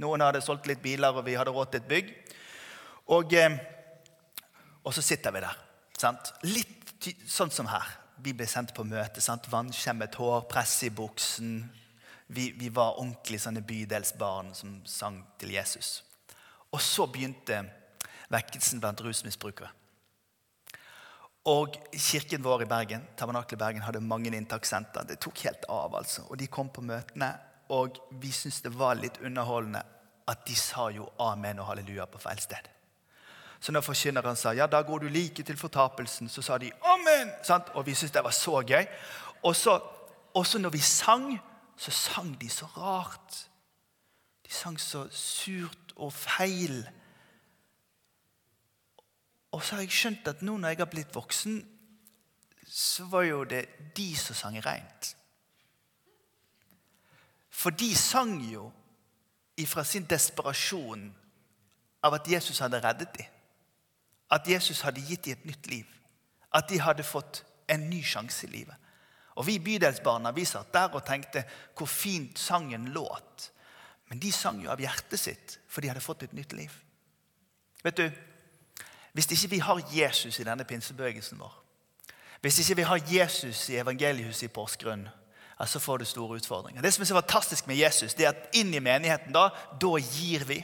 Noen 0.00 0.22
hadde 0.24 0.42
solgt 0.44 0.68
litt 0.70 0.82
biler, 0.82 1.12
og 1.12 1.26
vi 1.26 1.36
hadde 1.36 1.52
råd 1.52 1.72
til 1.72 1.82
et 1.82 1.88
bygg. 1.90 2.12
Og, 3.12 3.34
eh, 3.34 3.58
og 4.84 4.94
så 4.94 5.02
sitter 5.02 5.34
vi 5.34 5.42
der. 5.44 5.56
Sant? 5.98 6.32
Litt 6.46 7.10
sånn 7.28 7.50
som 7.52 7.68
her. 7.68 7.96
Vi 8.20 8.32
ble 8.36 8.46
sendt 8.48 8.74
på 8.76 8.84
møte. 8.84 9.20
Vannskjemmet 9.50 10.14
hår, 10.20 10.46
press 10.48 10.82
i 10.84 10.90
buksen. 10.90 11.70
Vi, 12.28 12.50
vi 12.56 12.68
var 12.68 13.00
ordentlig 13.00 13.40
sånne 13.42 13.64
bydelsbarn 13.66 14.54
som 14.54 14.80
sang 14.86 15.18
til 15.40 15.56
Jesus. 15.56 16.02
Og 16.70 16.80
så 16.80 17.08
begynte 17.10 17.64
vekkelsen 18.30 18.80
blant 18.80 19.00
rusmisbrukere. 19.02 19.72
Og 21.48 21.76
Kirken 21.96 22.42
vår 22.44 22.62
i 22.62 22.68
Bergen 22.68 23.06
i 23.16 23.56
Bergen, 23.56 23.82
hadde 23.82 24.00
mange 24.00 24.30
inntakssenter. 24.36 25.06
Det 25.08 25.20
tok 25.20 25.38
helt 25.38 25.64
av. 25.68 25.94
altså. 25.96 26.22
Og 26.28 26.38
De 26.38 26.46
kom 26.46 26.68
på 26.68 26.80
møtene, 26.82 27.38
og 27.68 27.96
vi 28.10 28.30
syntes 28.30 28.62
det 28.62 28.74
var 28.74 28.94
litt 28.94 29.20
underholdende 29.22 29.82
at 30.28 30.46
de 30.46 30.54
sa 30.54 30.90
jo 30.90 31.08
amen 31.18 31.58
og 31.58 31.66
halleluja 31.66 32.06
på 32.06 32.18
feil 32.18 32.38
sted. 32.38 32.68
Så 33.60 33.72
når 33.72 33.84
forkynneren 33.84 34.36
sa 34.36 34.52
ja, 34.56 34.66
da 34.66 34.80
går 34.82 34.98
du 34.98 35.08
like 35.08 35.42
til 35.42 35.56
fortapelsen, 35.56 36.28
så 36.28 36.42
sa 36.42 36.58
de 36.58 36.70
amen! 36.82 37.32
Sant? 37.44 37.68
Og 37.74 37.86
vi 37.86 37.94
syntes 37.94 38.14
det 38.14 38.24
var 38.24 38.36
så 38.36 38.62
gøy. 38.62 38.86
Og 39.42 39.56
så, 39.56 39.80
også 40.34 40.58
når 40.58 40.70
vi 40.70 40.80
sang, 40.80 41.38
så 41.76 41.90
sang 41.90 42.32
de 42.40 42.48
så 42.48 42.68
rart. 42.76 43.48
De 44.46 44.52
sang 44.52 44.80
så 44.80 45.06
surt 45.12 45.94
og 45.96 46.12
feil. 46.12 46.82
Og 49.50 49.62
så 49.62 49.76
har 49.76 49.82
jeg 49.82 49.94
skjønt 49.94 50.28
at 50.30 50.42
nå 50.46 50.56
når 50.58 50.74
jeg 50.74 50.82
har 50.82 50.90
blitt 50.90 51.14
voksen, 51.14 51.56
så 52.70 53.06
var 53.10 53.26
jo 53.26 53.42
det 53.44 53.64
de 53.96 54.10
som 54.16 54.36
sang 54.38 54.58
reint. 54.62 55.14
For 57.50 57.74
de 57.74 57.90
sang 57.98 58.36
jo 58.46 58.68
ifra 59.58 59.84
sin 59.84 60.06
desperasjon 60.08 61.08
av 62.06 62.16
at 62.16 62.28
Jesus 62.30 62.62
hadde 62.62 62.80
reddet 62.80 63.10
dem. 63.18 63.26
At 64.30 64.46
Jesus 64.48 64.84
hadde 64.86 65.02
gitt 65.02 65.26
dem 65.26 65.34
et 65.34 65.48
nytt 65.50 65.66
liv. 65.66 65.88
At 66.54 66.70
de 66.70 66.78
hadde 66.80 67.06
fått 67.06 67.42
en 67.70 67.88
ny 67.90 68.00
sjanse 68.06 68.46
i 68.46 68.52
livet. 68.54 68.76
Og 69.38 69.46
Vi 69.46 69.58
bydelsbarna 69.58 70.32
vi 70.36 70.44
satt 70.44 70.72
der 70.72 70.94
og 70.94 71.04
tenkte 71.06 71.44
hvor 71.76 71.86
fint 71.86 72.38
sangen 72.38 72.90
låt. 72.94 73.50
Men 74.10 74.18
de 74.18 74.32
sang 74.32 74.58
jo 74.62 74.70
av 74.70 74.80
hjertet 74.82 75.20
sitt, 75.20 75.58
for 75.68 75.80
de 75.80 75.88
hadde 75.88 76.02
fått 76.02 76.24
et 76.26 76.32
nytt 76.34 76.52
liv. 76.52 76.72
Vet 77.84 77.96
du, 77.96 78.10
hvis 79.12 79.30
ikke 79.30 79.50
vi 79.50 79.58
har 79.58 79.82
Jesus 79.94 80.38
i 80.38 80.46
denne 80.46 80.64
pinsebevegelsen 80.64 81.40
vår, 81.40 81.54
hvis 82.40 82.58
ikke 82.62 82.76
vi 82.76 82.88
har 82.88 83.00
Jesus 83.10 83.68
i 83.68 83.76
evangeliehuset 83.76 84.48
i 84.48 84.52
Porsgrunn, 84.52 85.08
så 85.66 85.80
får 85.80 85.98
du 85.98 86.04
store 86.08 86.38
utfordringer. 86.40 86.82
Det 86.82 86.92
som 86.94 87.02
er 87.02 87.10
så 87.10 87.18
fantastisk 87.18 87.66
med 87.66 87.76
Jesus, 87.76 88.14
det 88.14 88.24
er 88.24 88.30
at 88.32 88.54
inn 88.56 88.72
i 88.74 88.80
menigheten 88.80 89.34
da, 89.34 89.50
da 89.80 89.98
gir 90.00 90.46
vi. 90.48 90.62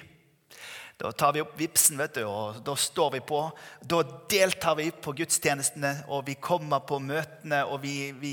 Da 0.96 1.11
tar 1.12 1.35
vi 1.37 1.42
opp 1.44 1.52
vipsen, 1.61 1.98
vet 2.00 2.16
du, 2.16 2.22
og 2.24 2.62
da 2.64 2.72
står 2.80 3.18
vi 3.18 3.20
på. 3.28 3.42
Da 3.85 4.00
deltar 4.32 4.78
vi 4.78 4.88
på 4.90 5.12
gudstjenestene, 5.18 6.06
og 6.09 6.24
vi 6.30 6.38
kommer 6.40 6.80
på 6.88 6.98
møtene, 7.04 7.66
og 7.68 7.82
vi, 7.82 8.14
vi 8.16 8.32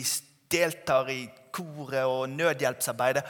deltar 0.52 1.12
i 1.12 1.26
koret 1.52 2.06
og 2.08 2.30
nødhjelpsarbeidet. 2.32 3.26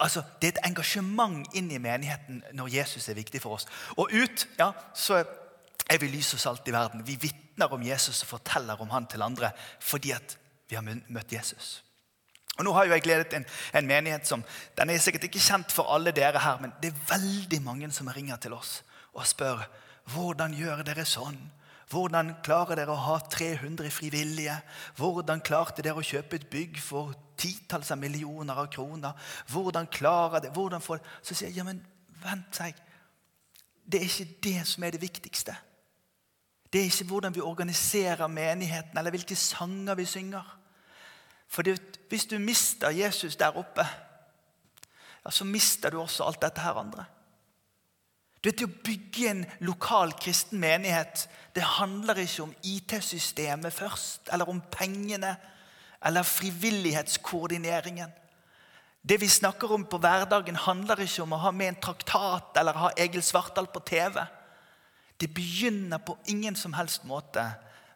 Altså, 0.00 0.22
Det 0.40 0.48
er 0.48 0.56
et 0.56 0.70
engasjement 0.70 1.44
inn 1.58 1.68
i 1.70 1.82
menigheten 1.82 2.40
når 2.56 2.72
Jesus 2.78 3.08
er 3.08 3.18
viktig 3.18 3.42
for 3.42 3.58
oss. 3.58 3.68
Og 3.98 4.08
ut 4.14 4.46
ja, 4.58 4.72
så 4.94 5.20
er 5.88 5.98
vi 6.00 6.10
lys 6.12 6.34
og 6.36 6.42
salt 6.42 6.68
i 6.68 6.74
verden. 6.74 7.06
Vi 7.06 7.16
vitner 7.20 7.72
om 7.72 7.82
Jesus 7.82 8.22
og 8.22 8.34
forteller 8.36 8.80
om 8.80 8.90
han 8.92 9.06
til 9.08 9.24
andre 9.24 9.52
fordi 9.80 10.12
at 10.16 10.38
vi 10.68 10.76
har 10.76 10.84
møtt 10.84 11.32
Jesus. 11.32 11.82
Og 12.58 12.64
Nå 12.66 12.72
har 12.74 12.88
jo 12.88 12.96
jeg 12.96 13.04
gledet 13.06 13.34
en, 13.38 13.44
en 13.78 13.86
menighet 13.86 14.26
som 14.26 14.42
den 14.76 14.90
er 14.90 14.98
sikkert 15.00 15.28
ikke 15.28 15.42
kjent 15.42 15.72
for 15.72 15.88
alle 15.94 16.12
dere 16.12 16.42
her, 16.42 16.58
men 16.60 16.72
det 16.82 16.90
er 16.90 17.04
veldig 17.12 17.60
mange 17.62 17.90
som 17.94 18.10
ringer 18.10 18.40
til 18.42 18.56
oss 18.56 18.80
og 19.14 19.26
spør 19.26 19.62
hvordan 20.12 20.54
gjør 20.56 20.82
dere 20.88 21.04
sånn? 21.06 21.38
Hvordan 21.88 22.34
klarer 22.44 22.76
dere 22.76 22.92
å 22.92 23.00
ha 23.00 23.16
300 23.32 23.88
frivillige? 23.92 24.54
Hvordan 24.98 25.40
klarte 25.44 25.84
dere 25.84 26.00
å 26.00 26.04
kjøpe 26.04 26.36
et 26.36 26.48
bygg 26.52 26.80
for 26.82 27.14
titalls 27.40 27.92
av 27.94 28.00
millioner 28.00 28.60
av 28.60 28.68
kroner? 28.72 29.16
Hvordan 29.48 29.88
klarer 29.92 30.44
det? 30.44 30.52
Hvordan 30.56 30.84
får? 30.84 31.00
Så 31.22 31.36
sier 31.36 31.48
jeg 31.48 31.60
ja, 31.60 31.64
men 31.68 31.80
vent, 32.24 32.50
seg. 32.56 32.76
Det 33.88 34.02
er 34.02 34.10
ikke 34.10 34.40
det 34.44 34.66
som 34.68 34.84
er 34.84 34.96
det 34.96 35.04
viktigste. 35.04 35.56
Det 36.72 36.80
er 36.80 36.90
ikke 36.90 37.04
hvordan 37.04 37.34
vi 37.34 37.40
organiserer 37.40 38.26
menigheten, 38.26 38.98
eller 38.98 39.10
hvilke 39.10 39.36
sanger 39.36 39.94
vi 39.94 40.04
synger. 40.04 40.58
For 41.48 41.64
hvis 42.08 42.26
du 42.26 42.38
mister 42.38 42.90
Jesus 42.90 43.36
der 43.36 43.56
oppe, 43.56 43.86
ja, 45.24 45.30
så 45.30 45.44
mister 45.44 45.90
du 45.90 46.00
også 46.00 46.24
alt 46.24 46.42
dette 46.42 46.60
her 46.60 46.76
andre. 46.76 47.04
Du 48.44 48.50
vet, 48.50 48.62
Å 48.62 48.82
bygge 48.84 49.30
en 49.30 49.46
lokal 49.60 50.12
kristen 50.20 50.60
menighet 50.60 51.26
det 51.54 51.64
handler 51.64 52.20
ikke 52.22 52.44
om 52.44 52.54
IT-systemet 52.62 53.72
først, 53.74 54.28
eller 54.32 54.48
om 54.48 54.60
pengene, 54.70 55.36
eller 56.04 56.22
frivillighetskoordineringen. 56.22 58.12
Det 59.02 59.20
vi 59.20 59.28
snakker 59.28 59.72
om 59.72 59.84
på 59.84 59.98
hverdagen, 59.98 60.56
handler 60.56 61.00
ikke 61.02 61.24
om 61.24 61.34
å 61.34 61.40
ha 61.42 61.50
med 61.50 61.72
en 61.72 61.80
traktat 61.82 62.60
eller 62.60 62.78
ha 62.78 62.90
Egil 62.96 63.22
Svartdal 63.22 63.66
på 63.72 63.82
TV. 63.88 64.20
Det 65.20 65.34
begynner 65.34 65.98
på 65.98 66.16
ingen 66.30 66.56
som 66.56 66.72
helst 66.78 67.04
måte 67.04 67.44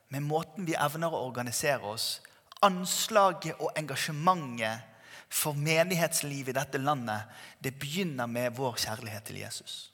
med 0.09 0.23
måten 0.27 0.67
vi 0.67 0.75
evner 0.75 1.15
å 1.15 1.25
organisere 1.29 1.95
oss 1.95 2.21
anslaget 2.63 3.59
og 3.59 3.73
engasjementet 3.77 4.89
for 5.33 5.57
menighetslivet 5.57 6.53
i 6.53 6.59
dette 6.59 6.79
landet, 6.79 7.25
det 7.59 7.75
begynner 7.81 8.29
med 8.29 8.53
vår 8.57 8.77
kjærlighet 8.85 9.25
til 9.25 9.41
Jesus. 9.41 9.93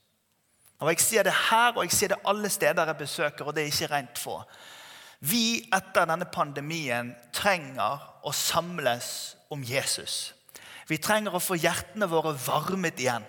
Og 0.78 0.90
Jeg 0.90 1.00
sier 1.00 1.22
det 1.26 1.34
her 1.50 1.76
og 1.76 1.84
jeg 1.84 1.92
sier 1.94 2.12
det 2.12 2.22
alle 2.24 2.48
steder 2.48 2.86
jeg 2.86 2.96
besøker, 2.96 3.44
og 3.46 3.54
det 3.54 3.62
er 3.62 3.72
ikke 3.72 3.94
rent 3.94 4.18
få. 4.18 4.42
Vi 5.20 5.68
etter 5.74 6.06
denne 6.06 6.28
pandemien 6.30 7.14
trenger 7.34 8.04
å 8.22 8.32
samles 8.32 9.36
om 9.50 9.62
Jesus. 9.64 10.34
Vi 10.88 10.96
trenger 11.04 11.34
å 11.36 11.42
få 11.42 11.58
hjertene 11.60 12.08
våre 12.08 12.32
varmet 12.40 13.00
igjen. 13.00 13.26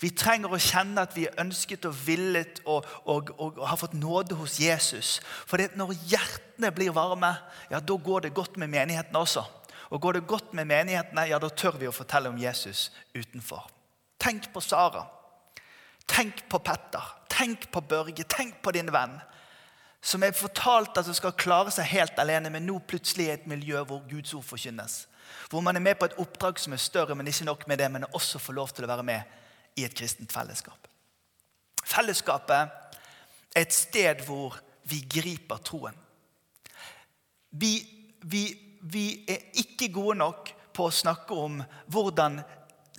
Vi 0.00 0.10
trenger 0.12 0.52
å 0.52 0.60
kjenne 0.60 1.06
at 1.06 1.14
vi 1.16 1.24
er 1.24 1.38
ønsket 1.40 1.86
og 1.88 1.96
villet 2.04 2.60
og, 2.68 2.84
og, 3.08 3.32
og, 3.38 3.56
og 3.56 3.64
har 3.70 3.80
fått 3.80 3.96
nåde 3.96 4.36
hos 4.36 4.58
Jesus. 4.60 5.16
For 5.48 5.62
når 5.78 5.94
hjertene 6.10 6.70
blir 6.76 6.92
varme, 6.96 7.32
ja, 7.72 7.80
da 7.80 7.96
går 7.96 8.26
det 8.26 8.34
godt 8.36 8.60
med 8.60 8.70
menighetene 8.74 9.24
også. 9.24 9.46
Og 9.88 10.02
går 10.04 10.18
det 10.18 10.28
godt 10.28 10.52
med 10.52 10.68
menighetene, 10.68 11.24
ja, 11.30 11.40
da 11.40 11.48
tør 11.48 11.80
vi 11.80 11.88
å 11.88 11.96
fortelle 11.96 12.28
om 12.28 12.36
Jesus 12.38 12.90
utenfor. 13.16 13.64
Tenk 14.20 14.50
på 14.52 14.60
Sara. 14.60 15.06
Tenk 16.08 16.44
på 16.52 16.60
Petter. 16.60 17.14
Tenk 17.32 17.70
på 17.72 17.80
Børge. 17.88 18.24
Tenk 18.28 18.60
på 18.60 18.72
din 18.76 18.92
venn. 18.92 19.16
Som 20.04 20.22
er 20.22 20.36
fortalt 20.36 20.98
at 21.00 21.08
hun 21.08 21.16
skal 21.16 21.36
klare 21.40 21.72
seg 21.74 21.88
helt 21.90 22.20
alene, 22.20 22.52
men 22.52 22.68
nå 22.68 22.78
plutselig 22.84 23.30
er 23.30 23.40
et 23.40 23.48
miljø 23.50 23.80
hvor 23.88 24.04
Guds 24.10 24.36
ord 24.36 24.44
forkynnes. 24.46 25.06
Hvor 25.50 25.60
man 25.60 25.76
er 25.76 25.84
med 25.84 25.98
på 25.98 26.08
et 26.08 26.18
oppdrag 26.20 26.60
som 26.60 26.72
er 26.72 26.82
større, 26.82 27.14
men 27.14 27.26
ikke 27.26 27.44
nok 27.44 27.66
med 27.68 27.78
det, 27.78 27.90
men 27.92 28.04
også 28.12 28.38
får 28.38 28.56
lov 28.56 28.68
til 28.74 28.84
å 28.86 28.90
være 28.90 29.06
med 29.06 29.38
i 29.76 29.84
et 29.86 29.94
kristent 29.94 30.32
fellesskap. 30.32 30.88
Fellesskapet 31.84 32.56
er 33.56 33.62
et 33.62 33.74
sted 33.74 34.24
hvor 34.26 34.58
vi 34.88 35.00
griper 35.10 35.60
troen. 35.64 35.96
Vi, 37.50 37.72
vi, 38.22 38.44
vi 38.82 39.06
er 39.28 39.48
ikke 39.60 39.92
gode 39.92 40.18
nok 40.20 40.52
på 40.76 40.88
å 40.88 40.94
snakke 40.94 41.34
om 41.34 41.62
hvordan 41.90 42.40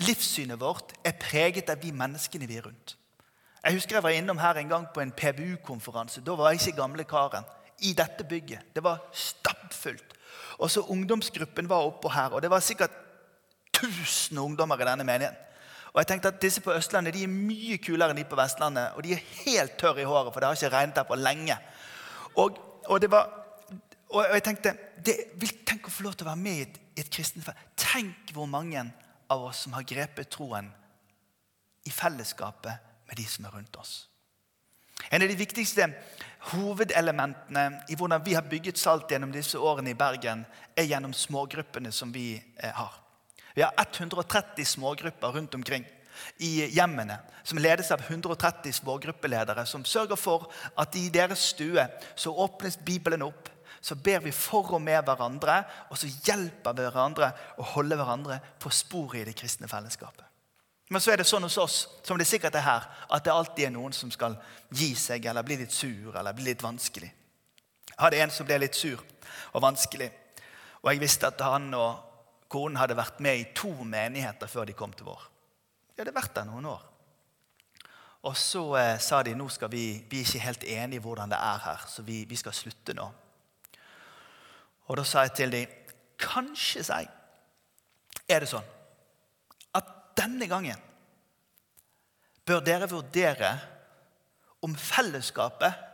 livssynet 0.03 0.59
vårt 0.59 0.95
er 1.05 1.17
preget 1.19 1.69
av 1.71 1.79
de 1.81 1.91
menneskene 1.95 2.47
vi 2.49 2.57
er 2.59 2.65
rundt. 2.67 2.95
Jeg 3.59 3.75
husker 3.75 3.97
jeg 3.97 4.05
var 4.05 4.15
innom 4.15 4.39
her 4.39 4.57
en 4.59 4.71
gang 4.71 4.85
på 4.93 5.01
en 5.03 5.11
PBU-konferanse. 5.11 6.23
Da 6.23 6.35
var 6.39 6.53
jeg 6.53 6.61
ikke 6.61 6.79
gamle 6.79 7.03
karen. 7.07 7.47
I 7.83 7.93
dette 7.95 8.23
bygget. 8.27 8.71
Det 8.75 8.83
var 8.83 9.03
stappfullt. 9.15 10.15
Og 10.59 10.71
så 10.71 10.83
Ungdomsgruppen 10.91 11.69
var 11.69 11.87
oppå 11.87 12.11
her, 12.13 12.33
og 12.35 12.41
det 12.41 12.49
var 12.51 12.63
sikkert 12.63 12.95
1000 13.73 14.39
ungdommer 14.39 14.81
i 14.81 14.87
denne 14.87 15.05
menigheten. 15.07 15.45
Og 15.89 16.01
jeg 16.01 16.07
tenkte 16.07 16.29
at 16.29 16.41
Disse 16.41 16.61
på 16.61 16.73
Østlandet 16.73 17.15
de 17.15 17.23
er 17.25 17.31
mye 17.31 17.79
kulere 17.81 18.13
enn 18.13 18.19
de 18.21 18.25
på 18.29 18.37
Vestlandet. 18.37 18.93
Og 18.95 19.03
de 19.03 19.15
er 19.15 19.23
helt 19.41 19.77
tørre 19.81 20.03
i 20.03 20.07
håret, 20.07 20.33
for 20.33 20.39
det 20.39 20.49
har 20.49 20.57
ikke 20.57 20.75
regnet 20.75 20.95
der 20.99 21.07
på 21.07 21.17
lenge. 21.17 21.57
Og, 22.35 22.59
og, 22.85 23.05
var, 23.09 23.29
og 24.09 24.35
jeg 24.35 24.43
tenkte 24.45 24.75
det, 25.05 25.15
Tenk 25.65 25.87
å 25.87 25.93
få 25.93 26.05
lov 26.05 26.17
til 26.17 26.27
å 26.27 26.31
være 26.31 26.43
med 26.43 26.59
i 26.59 26.65
et, 26.67 26.77
et 27.03 27.09
kristent. 27.13 27.49
Tenk 27.79 28.33
hvor 28.35 28.49
mange 28.49 28.83
av 29.29 29.49
oss 29.49 29.63
som 29.65 29.73
har 29.77 29.87
grepet 29.87 30.29
troen 30.33 30.69
i 31.85 31.91
fellesskapet 31.93 32.89
med 33.09 33.17
de 33.17 33.25
som 33.29 33.45
er 33.45 33.53
rundt 33.55 33.77
oss. 33.81 34.08
En 35.09 35.23
av 35.23 35.31
de 35.31 35.37
viktigste 35.39 35.87
hovedelementene 36.51 37.65
i 37.91 37.97
hvordan 37.99 38.23
vi 38.25 38.35
har 38.37 38.47
bygget 38.47 38.79
Salt 38.79 39.11
gjennom 39.11 39.31
disse 39.33 39.59
årene 39.59 39.93
i 39.93 39.97
Bergen, 39.97 40.45
er 40.75 40.87
gjennom 40.87 41.13
smågruppene 41.15 41.91
som 41.95 42.11
vi 42.15 42.33
eh, 42.37 42.73
har. 42.75 42.93
Vi 43.55 43.63
har 43.65 43.73
130 43.75 44.65
smågrupper 44.65 45.35
rundt 45.35 45.55
omkring 45.55 45.85
i 46.37 46.67
hjemmene, 46.75 47.17
som 47.43 47.59
ledes 47.59 47.91
av 47.91 48.03
130 48.07 48.73
smågruppeledere, 48.79 49.65
som 49.65 49.85
sørger 49.85 50.19
for 50.19 50.49
at 50.79 50.95
i 50.95 51.09
deres 51.11 51.49
stue 51.53 51.85
så 52.15 52.35
åpnes 52.35 52.79
Bibelen 52.85 53.23
opp. 53.25 53.49
Så 53.81 53.95
ber 53.95 54.19
vi 54.19 54.31
for 54.35 54.73
og 54.75 54.81
med 54.83 55.05
hverandre, 55.07 55.61
og 55.87 55.99
så 55.99 56.09
hjelper 56.27 56.75
vi 56.75 56.83
hverandre 56.83 57.31
å 57.59 57.67
holde 57.75 57.95
hverandre 57.95 58.41
på 58.59 58.71
sporet 58.75 59.21
i 59.21 59.29
det 59.29 59.37
kristne 59.39 59.71
fellesskapet. 59.71 60.28
Men 60.89 61.01
så 61.01 61.13
er 61.13 61.21
det 61.21 61.27
sånn 61.29 61.45
hos 61.45 61.57
oss, 61.61 61.75
som 62.01 62.17
det 62.17 62.25
sikkert 62.25 62.55
er 62.57 62.65
her, 62.65 62.85
at 63.13 63.25
det 63.25 63.33
alltid 63.33 63.67
er 63.67 63.73
noen 63.75 63.93
som 63.93 64.09
skal 64.09 64.39
gi 64.73 64.95
seg 64.97 65.27
eller 65.29 65.45
bli 65.45 65.59
litt 65.61 65.73
sur 65.73 66.15
eller 66.15 66.33
bli 66.33 66.47
litt 66.47 66.63
vanskelig. 66.65 67.09
Jeg 67.91 67.99
hadde 68.01 68.21
en 68.23 68.33
som 68.33 68.47
ble 68.47 68.57
litt 68.63 68.77
sur 68.77 69.01
og 69.53 69.61
vanskelig. 69.61 70.07
Og 70.81 70.89
jeg 70.89 71.01
visste 71.03 71.29
at 71.29 71.41
han 71.45 71.67
og 71.77 72.47
konen 72.49 72.79
hadde 72.81 72.97
vært 72.97 73.19
med 73.21 73.37
i 73.37 73.49
to 73.53 73.69
menigheter 73.85 74.49
før 74.49 74.65
de 74.65 74.77
kom 74.77 74.95
til 74.97 75.11
vår. 75.11 75.27
De 75.93 76.01
hadde 76.01 76.15
vært 76.15 76.33
der 76.39 76.49
noen 76.49 76.71
år. 76.71 76.87
Og 78.25 78.35
så 78.35 78.63
eh, 78.79 78.95
sa 79.03 79.21
de 79.23 79.35
nå 79.37 79.45
skal 79.53 79.69
vi, 79.71 79.83
vi 80.09 80.23
er 80.23 80.25
ikke 80.25 80.43
helt 80.47 80.65
enige 80.65 80.99
i 80.99 81.03
hvordan 81.03 81.29
det 81.31 81.37
er 81.37 81.61
her, 81.67 81.85
så 81.87 82.01
vi, 82.07 82.23
vi 82.27 82.39
skal 82.39 82.55
slutte 82.55 82.97
nå. 82.97 83.05
Og 84.89 84.97
da 84.97 85.05
sa 85.05 85.27
jeg 85.27 85.37
til 85.37 85.53
dem 85.53 85.77
kanskje, 86.19 86.83
sa 86.83 86.97
jeg, 87.03 87.13
er 88.25 88.41
det 88.41 88.49
sånn 88.49 88.75
denne 90.19 90.47
gangen 90.51 90.87
bør 92.45 92.63
dere 92.65 92.89
vurdere 92.89 93.53
om 94.65 94.75
fellesskapet 94.75 95.85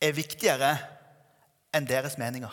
er 0.00 0.16
viktigere 0.16 0.70
enn 1.74 1.86
deres 1.88 2.16
meninger. 2.20 2.52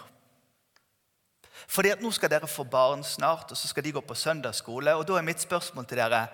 Fordi 1.71 1.93
at 1.93 2.01
Nå 2.03 2.11
skal 2.13 2.29
dere 2.29 2.49
få 2.49 2.65
barn 2.67 3.03
snart, 3.03 3.51
og 3.51 3.57
så 3.57 3.69
skal 3.69 3.85
de 3.85 3.93
gå 3.95 4.01
på 4.01 4.17
søndagsskole. 4.17 4.95
og 4.95 5.07
Da 5.07 5.17
er 5.17 5.25
mitt 5.25 5.41
spørsmål 5.41 5.85
til 5.85 5.97
dere 5.97 6.27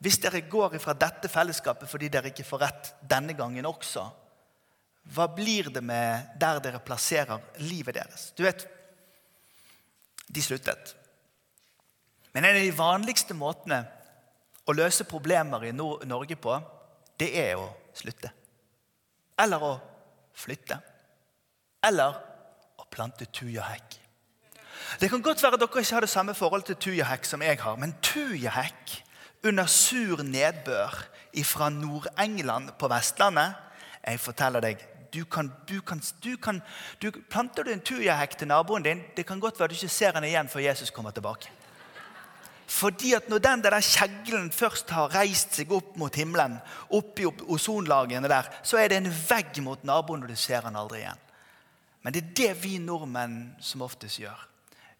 Hvis 0.00 0.18
dere 0.18 0.40
går 0.40 0.78
fra 0.78 0.94
dette 0.96 1.28
fellesskapet 1.28 1.88
fordi 1.88 2.08
dere 2.08 2.30
ikke 2.30 2.44
får 2.44 2.60
rett 2.62 2.94
denne 3.04 3.34
gangen 3.36 3.66
også, 3.66 4.06
hva 5.12 5.26
blir 5.28 5.68
det 5.68 5.82
med 5.84 6.38
der 6.40 6.60
dere 6.60 6.80
plasserer 6.80 7.40
livet 7.58 7.94
deres? 7.94 8.32
Du 8.32 8.42
vet, 8.42 8.66
de 10.28 10.42
sluttet. 10.42 10.94
Men 12.32 12.44
en 12.44 12.56
av 12.56 12.62
de 12.62 12.76
vanligste 12.76 13.34
måtene 13.34 13.80
å 14.68 14.74
løse 14.76 15.06
problemer 15.08 15.64
i 15.66 15.72
Norge 15.74 16.36
på, 16.38 16.56
det 17.18 17.30
er 17.36 17.58
å 17.58 17.66
slutte. 17.96 18.30
Eller 19.40 19.64
å 19.64 19.72
flytte. 20.36 20.78
Eller 21.86 22.18
å 22.78 22.86
plante 22.90 23.26
tujahekk. 23.26 23.96
Det 25.00 25.10
kan 25.10 25.22
godt 25.22 25.42
være 25.42 25.58
dere 25.60 25.82
ikke 25.82 25.96
har 25.96 26.04
det 26.04 26.12
samme 26.12 26.34
forhold 26.34 26.66
til 26.66 26.78
tujahekk 26.80 27.26
som 27.28 27.42
jeg 27.44 27.60
har, 27.60 27.76
men 27.78 27.94
tujahekk 28.02 28.96
under 29.46 29.66
sur 29.66 30.22
nedbør 30.22 30.96
fra 31.46 31.68
Nord-England 31.70 32.72
på 32.78 32.88
Vestlandet 32.90 33.54
Jeg 34.06 34.20
forteller 34.20 34.60
deg, 34.64 34.80
du 35.12 35.24
kan, 35.24 35.52
du 35.68 35.80
kan, 35.80 36.00
du 36.24 36.36
kan 36.36 36.62
du, 37.02 37.10
Planter 37.30 37.62
du 37.62 37.72
en 37.72 37.82
tujahekk 37.84 38.38
til 38.38 38.48
naboen 38.48 38.82
din, 38.82 39.02
det 39.16 39.26
kan 39.26 39.40
godt 39.40 39.60
være 39.60 39.68
du 39.68 39.74
ikke 39.74 39.88
ser 39.92 40.16
henne 40.16 40.28
igjen 40.28 40.48
før 40.48 40.64
Jesus 40.64 40.90
kommer 40.90 41.10
tilbake. 41.10 41.50
Fordi 42.70 43.14
at 43.16 43.26
når 43.28 43.42
den 43.42 43.62
der 43.64 43.74
kjeglen 43.82 44.50
først 44.54 44.92
har 44.94 45.10
reist 45.10 45.56
seg 45.58 45.72
opp 45.74 45.96
mot 45.98 46.14
himmelen, 46.14 46.54
opp 46.94 47.18
i 47.18 47.26
ozonlagene 47.26 48.30
der, 48.30 48.46
så 48.62 48.78
er 48.78 48.92
det 48.92 49.00
en 49.00 49.10
vegg 49.10 49.58
mot 49.64 49.82
naboen, 49.84 50.22
og 50.22 50.30
du 50.30 50.38
ser 50.38 50.62
han 50.62 50.78
aldri 50.78 51.00
igjen. 51.02 51.26
Men 52.04 52.14
det 52.14 52.22
er 52.22 52.36
det 52.38 52.52
vi 52.62 52.78
nordmenn 52.78 53.56
som 53.60 53.82
oftest 53.82 54.20
gjør. 54.22 54.46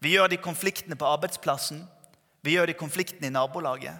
Vi 0.03 0.11
gjør 0.15 0.29
det 0.29 0.39
i 0.39 0.43
konfliktene 0.43 0.97
på 0.99 1.07
arbeidsplassen, 1.07 1.85
vi 2.41 2.57
gjør 2.57 2.67
det 2.67 2.75
i 2.75 2.81
konfliktene 2.81 3.29
i 3.29 3.33
nabolaget, 3.33 3.95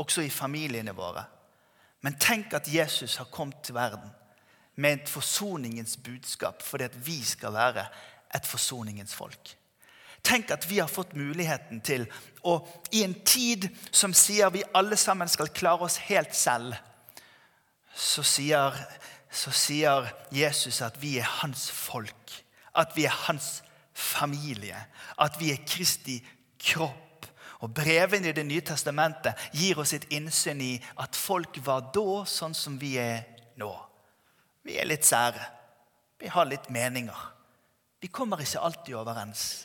også 0.00 0.24
i 0.24 0.32
familiene 0.32 0.94
våre. 0.96 1.22
Men 2.02 2.18
tenk 2.20 2.54
at 2.56 2.68
Jesus 2.72 3.16
har 3.20 3.30
kommet 3.32 3.62
til 3.64 3.76
verden 3.76 4.10
med 4.76 4.98
et 4.98 5.08
forsoningens 5.08 5.96
budskap 5.96 6.62
fordi 6.62 6.84
at 6.84 6.98
vi 7.06 7.16
skal 7.24 7.54
være 7.54 7.86
et 8.34 8.46
forsoningens 8.46 9.14
folk. 9.14 9.55
Tenk 10.26 10.50
at 10.50 10.66
vi 10.66 10.80
har 10.80 10.90
fått 10.90 11.14
muligheten 11.14 11.78
til 11.86 12.08
å 12.42 12.58
i 12.90 13.04
en 13.06 13.14
tid 13.26 13.68
som 13.94 14.14
sier 14.16 14.50
vi 14.50 14.64
alle 14.74 14.98
sammen 14.98 15.30
skal 15.30 15.52
klare 15.54 15.86
oss 15.86 16.00
helt 16.08 16.34
selv, 16.34 16.74
så 17.94 18.24
sier, 18.26 18.74
så 19.30 19.52
sier 19.54 20.10
Jesus 20.34 20.82
at 20.82 20.98
vi 21.00 21.16
er 21.20 21.30
hans 21.40 21.68
folk. 21.70 22.34
At 22.76 22.96
vi 22.96 23.06
er 23.06 23.14
hans 23.26 23.62
familie. 23.96 24.76
At 25.16 25.38
vi 25.40 25.52
er 25.54 25.62
Kristi 25.64 26.18
kropp. 26.60 27.30
Og 27.64 27.72
Brevene 27.72 28.28
i 28.28 28.36
Det 28.36 28.44
nye 28.44 28.64
testamentet 28.66 29.48
gir 29.56 29.78
oss 29.80 29.94
et 29.96 30.04
innsyn 30.12 30.60
i 30.60 30.74
at 31.00 31.16
folk 31.16 31.56
var 31.64 31.88
da 31.94 32.24
sånn 32.28 32.54
som 32.54 32.76
vi 32.78 32.96
er 33.00 33.24
nå. 33.56 33.70
Vi 34.66 34.76
er 34.76 34.90
litt 34.90 35.06
sære. 35.06 35.40
Vi 36.20 36.28
har 36.28 36.44
litt 36.50 36.68
meninger. 36.68 37.16
Vi 38.00 38.12
kommer 38.12 38.42
ikke 38.42 38.60
alltid 38.60 38.98
overens. 38.98 39.64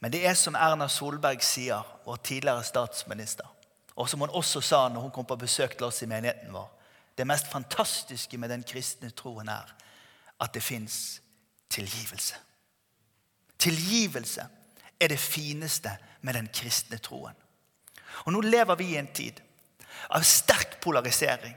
Men 0.00 0.12
det 0.12 0.26
er 0.26 0.34
som 0.34 0.54
Erna 0.54 0.88
Solberg 0.92 1.42
sier, 1.44 1.84
vår 2.04 2.16
tidligere 2.16 2.64
statsminister, 2.64 3.46
og 3.96 4.08
som 4.08 4.20
hun 4.20 4.34
også 4.36 4.60
sa 4.60 4.82
når 4.92 5.06
hun 5.06 5.14
kom 5.14 5.26
på 5.28 5.38
besøk 5.40 5.76
til 5.76 5.88
oss 5.88 6.02
i 6.04 6.10
menigheten 6.10 6.52
vår. 6.52 6.68
Det 7.16 7.26
mest 7.26 7.48
fantastiske 7.48 8.38
med 8.38 8.52
den 8.52 8.64
kristne 8.66 9.10
troen 9.16 9.48
er 9.48 9.72
at 10.40 10.52
det 10.52 10.62
fins 10.62 11.22
tilgivelse. 11.72 12.36
Tilgivelse 13.58 14.44
er 15.00 15.08
det 15.08 15.18
fineste 15.18 15.96
med 16.20 16.34
den 16.34 16.48
kristne 16.52 16.98
troen. 16.98 17.34
Og 18.24 18.32
Nå 18.32 18.40
lever 18.40 18.76
vi 18.76 18.92
i 18.92 18.98
en 19.00 19.12
tid 19.12 19.40
av 20.12 20.24
sterk 20.28 20.76
polarisering, 20.84 21.54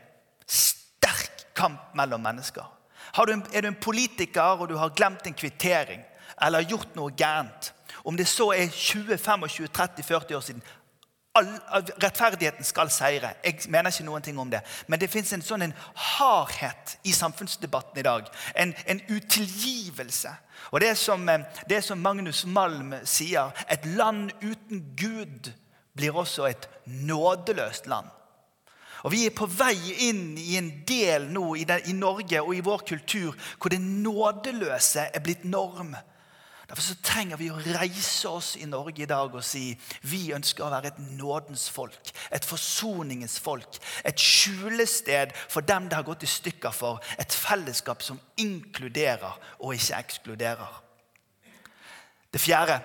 sterk 0.47 1.53
kamp 1.55 1.95
mellom 1.95 2.23
mennesker. 2.23 2.65
Du 3.15 3.33
en, 3.33 3.43
er 3.53 3.61
du 3.61 3.67
en 3.67 3.81
politiker 3.81 4.61
og 4.61 4.69
du 4.69 4.77
har 4.77 4.95
glemt 4.95 5.27
en 5.27 5.35
kvittering 5.35 6.03
eller 6.41 6.67
gjort 6.67 6.95
noe 6.95 7.11
gærent, 7.17 7.73
om 8.03 8.17
det 8.17 8.27
så 8.27 8.51
er 8.51 8.69
20, 8.69 9.17
25, 9.17 9.67
30, 9.67 10.03
40 10.03 10.35
år 10.37 10.41
siden. 10.41 10.63
All, 11.37 11.47
rettferdigheten 12.01 12.65
skal 12.65 12.89
seire. 12.89 13.35
Jeg 13.45 13.69
mener 13.69 13.93
ikke 13.93 14.05
noen 14.07 14.23
ting 14.25 14.39
om 14.41 14.49
det. 14.49 14.63
Men 14.87 14.99
det 14.99 15.11
fins 15.13 15.31
en 15.33 15.45
sånn 15.45 15.67
en 15.67 15.75
hardhet 15.93 16.97
i 17.05 17.13
samfunnsdebatten 17.13 18.01
i 18.01 18.05
dag. 18.05 18.29
En, 18.55 18.73
en 18.89 19.01
utilgivelse. 19.09 20.33
Og 20.71 20.81
det 20.81 20.95
som, 20.97 21.29
eh, 21.29 21.45
det 21.69 21.83
som 21.85 22.01
Magnus 22.01 22.45
Malm 22.45 22.95
sier, 23.05 23.53
et 23.69 23.85
land 23.85 24.31
uten 24.41 24.81
Gud 24.97 25.51
blir 25.95 26.17
også 26.17 26.49
et 26.49 26.67
nådeløst 26.85 27.87
land. 27.87 28.09
Og 29.03 29.11
Vi 29.11 29.25
er 29.25 29.35
på 29.35 29.47
vei 29.47 29.77
inn 30.09 30.37
i 30.37 30.57
en 30.59 30.71
del 30.87 31.29
nå 31.31 31.53
i, 31.55 31.63
den, 31.63 31.85
i 31.87 31.95
Norge 31.95 32.41
og 32.41 32.55
i 32.55 32.63
vår 32.65 32.83
kultur 32.89 33.37
hvor 33.55 33.71
det 33.71 33.79
nådeløse 33.79 35.07
er 35.13 35.23
blitt 35.23 35.45
norm. 35.47 35.93
Derfor 36.69 36.85
så 36.85 36.95
trenger 37.01 37.39
vi 37.41 37.47
å 37.49 37.57
reise 37.57 38.29
oss 38.29 38.51
i 38.61 38.67
Norge 38.69 39.01
i 39.01 39.07
dag 39.09 39.33
og 39.33 39.41
si 39.45 39.71
vi 40.05 40.27
ønsker 40.37 40.61
å 40.61 40.69
være 40.69 40.91
et 40.91 40.99
nådens 41.17 41.63
folk, 41.73 42.11
et 42.29 42.45
forsoningens 42.45 43.39
folk. 43.41 43.79
Et 44.05 44.21
skjulested 44.21 45.33
for 45.49 45.65
dem 45.65 45.87
det 45.89 45.97
har 45.97 46.05
gått 46.05 46.27
i 46.27 46.29
stykker 46.29 46.75
for. 46.75 47.01
Et 47.17 47.33
fellesskap 47.33 48.05
som 48.05 48.19
inkluderer 48.37 49.39
og 49.57 49.73
ikke 49.73 49.97
ekskluderer. 49.97 50.75
Det 52.29 52.41
fjerde 52.41 52.77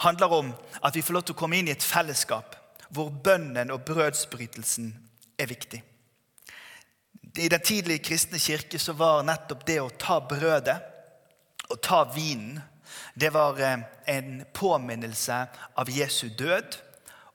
handler 0.00 0.32
om 0.38 0.54
at 0.80 0.96
vi 0.96 1.02
får 1.04 1.18
lov 1.18 1.26
til 1.28 1.36
å 1.36 1.40
komme 1.42 1.58
inn 1.60 1.68
i 1.68 1.74
et 1.74 1.84
fellesskap 1.84 2.56
hvor 2.92 3.12
bønnen 3.12 3.72
og 3.72 3.84
brødsbrytelsen 3.84 4.88
er 5.36 5.50
viktig. 5.50 5.82
I 7.36 7.52
den 7.52 7.60
tidlige 7.64 8.04
kristne 8.08 8.40
kirke 8.40 8.80
så 8.80 8.96
var 8.96 9.24
nettopp 9.28 9.68
det 9.68 9.78
å 9.80 9.92
ta 10.00 10.18
brødet 10.24 10.78
å 11.72 11.80
ta 11.80 12.04
vinen, 12.14 12.60
det 13.14 13.32
var 13.34 13.60
eh, 13.60 13.84
en 14.06 14.44
påminnelse 14.54 15.38
av 15.80 15.90
Jesu 15.90 16.28
død 16.38 16.78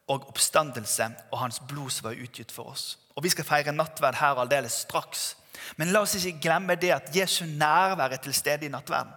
og 0.08 0.30
oppstandelse 0.32 1.10
og 1.32 1.42
hans 1.42 1.60
blod 1.70 1.92
som 1.94 2.10
var 2.10 2.22
utgitt 2.22 2.54
for 2.54 2.74
oss. 2.74 2.96
Og 3.18 3.26
Vi 3.26 3.34
skal 3.34 3.48
feire 3.48 3.74
nattverd 3.74 4.20
her 4.22 4.40
aldeles 4.42 4.84
straks. 4.86 5.36
Men 5.78 5.92
la 5.92 6.04
oss 6.06 6.16
ikke 6.18 6.44
glemme 6.48 6.78
det 6.80 6.94
at 6.94 7.10
Jesu 7.16 7.46
nærvær 7.46 8.14
er 8.14 8.22
til 8.22 8.36
stede 8.36 8.68
i 8.68 8.72
nattverden. 8.74 9.14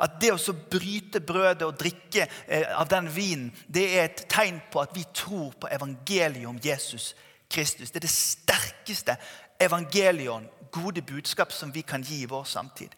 At 0.00 0.16
det 0.18 0.32
å 0.32 0.56
bryte 0.70 1.20
brødet 1.22 1.66
og 1.66 1.76
drikke 1.78 2.26
eh, 2.48 2.66
av 2.74 2.88
den 2.90 3.08
vinen, 3.14 3.52
det 3.68 3.84
er 3.94 4.08
et 4.08 4.24
tegn 4.32 4.58
på 4.72 4.82
at 4.82 4.94
vi 4.96 5.04
tror 5.14 5.54
på 5.60 5.70
evangeliet 5.70 6.48
om 6.50 6.58
Jesus 6.62 7.12
Kristus. 7.50 7.92
Det 7.92 8.00
er 8.00 8.08
det 8.08 8.10
sterkeste 8.10 9.16
evangeliet, 9.62 10.50
gode 10.74 11.04
budskap, 11.06 11.52
som 11.52 11.70
vi 11.70 11.84
kan 11.86 12.02
gi 12.02 12.24
i 12.24 12.30
vår 12.30 12.48
samtid. 12.50 12.90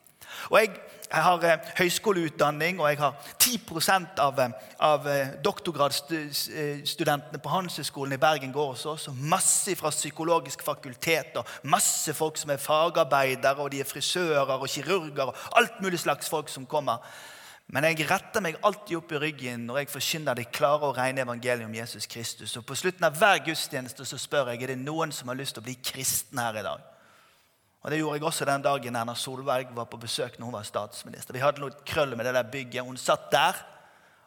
Og 0.48 0.60
jeg, 0.60 0.70
jeg 1.06 1.22
har 1.22 1.44
eh, 1.44 1.58
høyskoleutdanning, 1.78 2.80
og 2.80 2.88
jeg 2.90 2.98
har 2.98 3.14
10 3.38 3.60
av, 4.18 4.38
eh, 4.40 4.50
av 4.82 5.06
eh, 5.08 5.28
doktorgradsstudentene 5.44 7.38
på 7.42 7.48
Handelshøyskolen 7.52 8.12
i 8.16 8.20
Bergen 8.22 8.52
går 8.52 8.66
hos 8.72 8.86
oss. 8.86 9.08
Og 9.08 9.16
masse 9.16 9.76
fra 9.78 9.90
psykologisk 9.94 10.62
fakultet, 10.66 11.36
og 11.36 11.46
masse 11.62 12.14
folk 12.14 12.38
som 12.38 12.50
er 12.50 12.56
fagarbeidere, 12.62 13.62
og 13.62 13.70
de 13.70 13.80
er 13.80 13.88
frisører 13.88 14.58
og 14.58 14.68
kirurger 14.68 15.26
og 15.30 15.36
alt 15.56 15.80
mulig 15.82 15.98
slags 16.02 16.28
folk 16.28 16.48
som 16.48 16.66
kommer. 16.66 16.98
Men 17.66 17.84
jeg 17.88 18.06
retter 18.06 18.42
meg 18.42 18.60
alltid 18.62 18.96
opp 19.00 19.12
i 19.12 19.18
ryggen 19.18 19.64
når 19.66 19.80
jeg 19.80 19.88
forkynner 19.90 20.38
det 20.38 20.52
klare 20.54 20.86
og 20.86 20.98
rene 20.98 21.24
evangeliet 21.24 21.66
om 21.66 21.74
Jesus 21.74 22.06
Kristus. 22.06 22.56
Og 22.56 22.66
På 22.66 22.74
slutten 22.78 23.04
av 23.06 23.16
hver 23.18 23.42
gudstjeneste 23.46 24.06
så 24.06 24.18
spør 24.22 24.52
jeg 24.52 24.62
er 24.62 24.74
det 24.74 24.84
noen 24.84 25.14
som 25.14 25.28
har 25.32 25.38
lyst 25.38 25.58
til 25.58 25.64
å 25.64 25.66
bli 25.66 25.74
kristen 25.82 26.38
her 26.38 26.60
i 26.60 26.66
dag. 26.66 26.95
Og 27.86 27.92
Det 27.92 28.00
gjorde 28.00 28.18
jeg 28.18 28.26
også 28.26 28.44
den 28.48 28.62
dagen 28.66 28.96
Erna 28.98 29.14
Solberg 29.14 29.68
var 29.76 29.86
på 29.86 30.00
besøk 30.02 30.38
når 30.38 30.48
hun 30.48 30.56
var 30.58 30.66
statsminister. 30.66 31.36
Vi 31.36 31.42
hadde 31.44 31.62
noe 31.62 31.84
krøll 31.86 32.16
med 32.18 32.26
det 32.26 32.32
der 32.34 32.48
bygget. 32.50 32.82
Hun 32.82 32.98
satt 32.98 33.30
der 33.30 33.60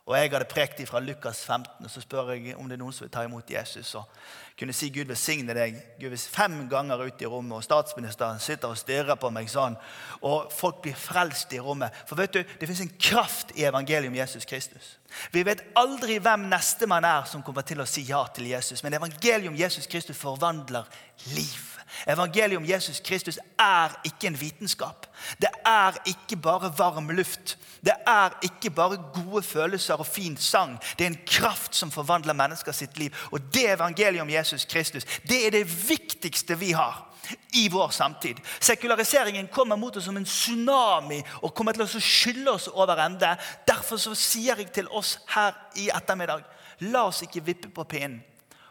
og 0.10 0.15
jeg 0.17 0.32
hadde 0.32 0.45
prekt 0.50 0.80
fra 0.89 1.00
Lukas 1.00 1.43
15, 1.45 1.86
og 1.86 1.91
så 1.91 2.02
spør 2.02 2.32
jeg 2.34 2.56
om 2.58 2.65
det 2.65 2.80
er 2.80 2.82
noen 2.82 2.93
som 2.95 3.06
vil 3.06 3.12
ta 3.13 3.22
imot 3.28 3.52
Jesus. 3.52 3.91
og 3.95 4.10
kunne 4.58 4.74
si 4.74 4.89
Gud 4.89 5.06
velsigne 5.08 5.54
deg 5.54 5.76
Gud 6.00 6.10
vil 6.10 6.17
fem 6.17 6.56
ganger 6.69 7.04
ut 7.06 7.22
i 7.22 7.28
rommet, 7.30 7.54
og 7.60 7.63
statsministeren 7.63 8.41
sitter 8.41 8.74
og 8.74 8.78
stirrer 8.78 9.19
på 9.22 9.30
meg 9.30 9.52
sånn. 9.54 9.78
Og 10.26 10.50
folk 10.52 10.82
blir 10.82 10.98
frelst 10.98 11.54
i 11.54 11.62
rommet. 11.62 11.93
For 12.10 12.17
vet 12.17 12.34
du, 12.34 12.41
det 12.41 12.67
fins 12.67 12.82
en 12.82 12.91
kraft 12.98 13.54
i 13.54 13.67
evangeliet 13.69 14.10
om 14.10 14.17
Jesus 14.17 14.50
Kristus. 14.50 14.95
Vi 15.32 15.45
vet 15.45 15.62
aldri 15.78 16.17
hvem 16.17 16.50
nestemann 16.50 17.06
er 17.06 17.30
som 17.30 17.45
kommer 17.45 17.62
til 17.62 17.80
å 17.80 17.88
si 17.88 18.08
ja 18.10 18.26
til 18.34 18.50
Jesus, 18.50 18.82
men 18.84 18.98
evangeliet 18.98 19.52
om 19.54 19.62
Jesus 19.62 19.86
Kristus 19.88 20.17
forvandler 20.17 20.89
liv. 21.36 21.79
Evangeliet 22.08 22.58
om 22.58 22.65
Jesus 22.65 22.99
Kristus 23.06 23.39
er 23.60 23.95
ikke 24.06 24.28
en 24.28 24.39
vitenskap. 24.39 25.08
Det 25.41 25.49
er 25.65 25.97
ikke 26.06 26.38
bare 26.41 26.73
varm 26.78 27.10
luft. 27.10 27.58
Det 27.86 27.95
er 28.08 28.36
ikke 28.43 28.69
bare 28.69 28.99
gode 29.13 29.43
følelser 29.43 29.93
og 29.99 30.08
fin 30.08 30.38
sang. 30.38 30.78
Det 30.97 31.06
er 31.06 31.12
en 31.12 31.21
kraft 31.25 31.75
som 31.75 31.91
forvandler 31.91 32.34
mennesker 32.34 32.71
sitt 32.71 32.97
liv. 32.97 33.15
Og 33.32 33.41
det 33.54 33.69
evangeliet 33.73 34.21
om 34.21 34.30
Jesus 34.30 34.65
Kristus 34.65 35.06
det 35.30 35.45
er 35.47 35.52
det 35.52 35.89
viktigste 35.89 36.58
vi 36.60 36.71
har 36.71 37.06
i 37.54 37.67
vår 37.69 37.89
samtid. 37.89 38.38
Sekulariseringen 38.60 39.47
kommer 39.47 39.75
mot 39.75 39.95
oss 39.97 40.06
som 40.06 40.17
en 40.17 40.25
tsunami 40.25 41.19
og 41.41 41.54
kommer 41.54 41.78
til 41.78 41.86
å 41.86 42.02
skylle 42.02 42.52
oss 42.52 42.69
over 42.73 42.97
ende. 43.06 43.36
Derfor 43.67 44.02
så 44.02 44.15
sier 44.17 44.58
jeg 44.58 44.71
til 44.73 44.89
oss 44.89 45.19
her 45.36 45.54
i 45.78 45.91
ettermiddag 45.93 46.47
la 46.80 47.06
oss 47.10 47.23
ikke 47.25 47.43
vippe 47.43 47.71
på 47.73 47.86
pinnen 47.89 48.21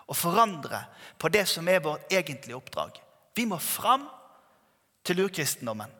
og 0.09 0.16
forandre 0.16 0.81
på 1.20 1.28
det 1.33 1.44
som 1.48 1.68
er 1.68 1.83
vårt 1.85 2.12
egentlige 2.12 2.57
oppdrag. 2.57 2.96
Vi 3.38 3.44
må 3.46 3.61
fram 3.62 4.09
til 5.07 5.22
urkristendommen. 5.22 5.92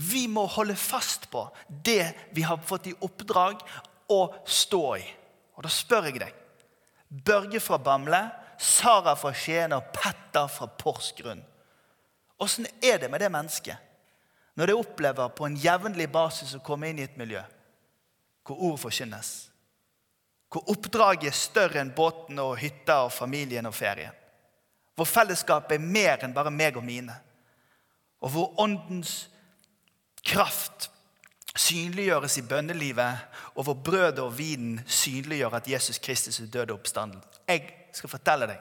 Vi 0.00 0.24
må 0.32 0.46
holde 0.50 0.74
fast 0.74 1.28
på 1.30 1.44
det 1.68 2.32
vi 2.34 2.42
har 2.42 2.58
fått 2.66 2.88
i 2.90 2.96
oppdrag 3.06 3.62
å 4.10 4.20
stå 4.48 4.84
i. 4.98 5.04
Og 5.54 5.62
Da 5.66 5.70
spør 5.70 6.08
jeg 6.08 6.22
deg 6.22 6.34
Børge 7.10 7.60
fra 7.62 7.78
Bamble, 7.78 8.20
Sara 8.58 9.14
fra 9.18 9.32
Skien 9.34 9.74
og 9.74 9.90
Petter 9.94 10.50
fra 10.50 10.66
Porsgrunn. 10.66 11.42
Åssen 12.40 12.66
er 12.82 12.98
det 12.98 13.10
med 13.10 13.22
det 13.22 13.30
mennesket 13.32 13.86
når 14.58 14.66
det 14.66 14.76
opplever 14.76 15.30
på 15.32 15.46
en 15.46 15.56
jevnlig 15.56 16.08
basis 16.12 16.56
å 16.56 16.62
komme 16.64 16.90
inn 16.90 16.98
i 17.00 17.06
et 17.06 17.16
miljø 17.16 17.40
hvor 18.44 18.62
ord 18.66 18.80
forkynnes? 18.82 19.28
Hvor 20.50 20.66
oppdraget 20.72 21.28
er 21.30 21.36
større 21.38 21.78
enn 21.84 21.92
båten 21.94 22.40
og 22.42 22.56
hytta 22.58 23.04
og 23.04 23.12
familien 23.14 23.68
og 23.68 23.76
ferien? 23.76 24.16
Hvor 25.00 25.08
fellesskapet 25.08 25.78
er 25.78 25.84
mer 25.96 26.20
enn 26.20 26.34
bare 26.36 26.50
meg 26.52 26.76
og 26.76 26.84
mine. 26.84 27.14
Og 28.20 28.34
hvor 28.34 28.58
åndens 28.60 29.30
kraft 30.28 30.90
synliggjøres 31.56 32.36
i 32.36 32.44
bønnelivet, 32.44 33.22
og 33.54 33.64
hvor 33.64 33.78
brødet 33.80 34.20
og 34.20 34.34
vinen 34.36 34.82
synliggjør 34.84 35.56
at 35.56 35.70
Jesus 35.72 36.02
Kristus 36.04 36.40
er 36.40 36.50
død 36.52 36.74
og 36.74 36.82
oppstanden. 36.82 37.22
Jeg 37.48 37.64
skal 37.96 38.12
fortelle 38.12 38.50
deg. 38.50 38.60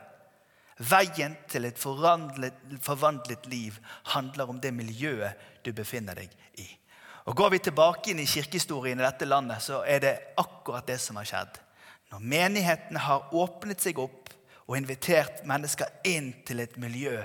Veien 0.80 1.36
til 1.52 1.68
et 1.68 1.84
forvandlet 1.84 3.52
liv 3.52 3.76
handler 4.16 4.48
om 4.48 4.64
det 4.64 4.72
miljøet 4.74 5.44
du 5.66 5.74
befinner 5.76 6.24
deg 6.24 6.32
i. 6.56 6.70
Og 7.28 7.36
Går 7.36 7.52
vi 7.52 7.64
tilbake 7.68 8.14
inn 8.14 8.24
i 8.24 8.32
kirkehistorien 8.32 9.04
i 9.04 9.10
dette 9.10 9.28
landet, 9.28 9.60
så 9.60 9.84
er 9.84 10.00
det 10.08 10.18
akkurat 10.40 10.88
det 10.88 11.02
som 11.04 11.20
har 11.20 11.28
skjedd. 11.28 11.60
Når 12.16 12.28
menighetene 12.32 13.08
har 13.10 13.36
åpnet 13.36 13.84
seg 13.84 14.00
opp 14.00 14.29
og 14.70 14.78
invitert 14.78 15.42
mennesker 15.50 15.90
inn 16.06 16.30
til 16.46 16.62
et 16.62 16.78
miljø 16.78 17.18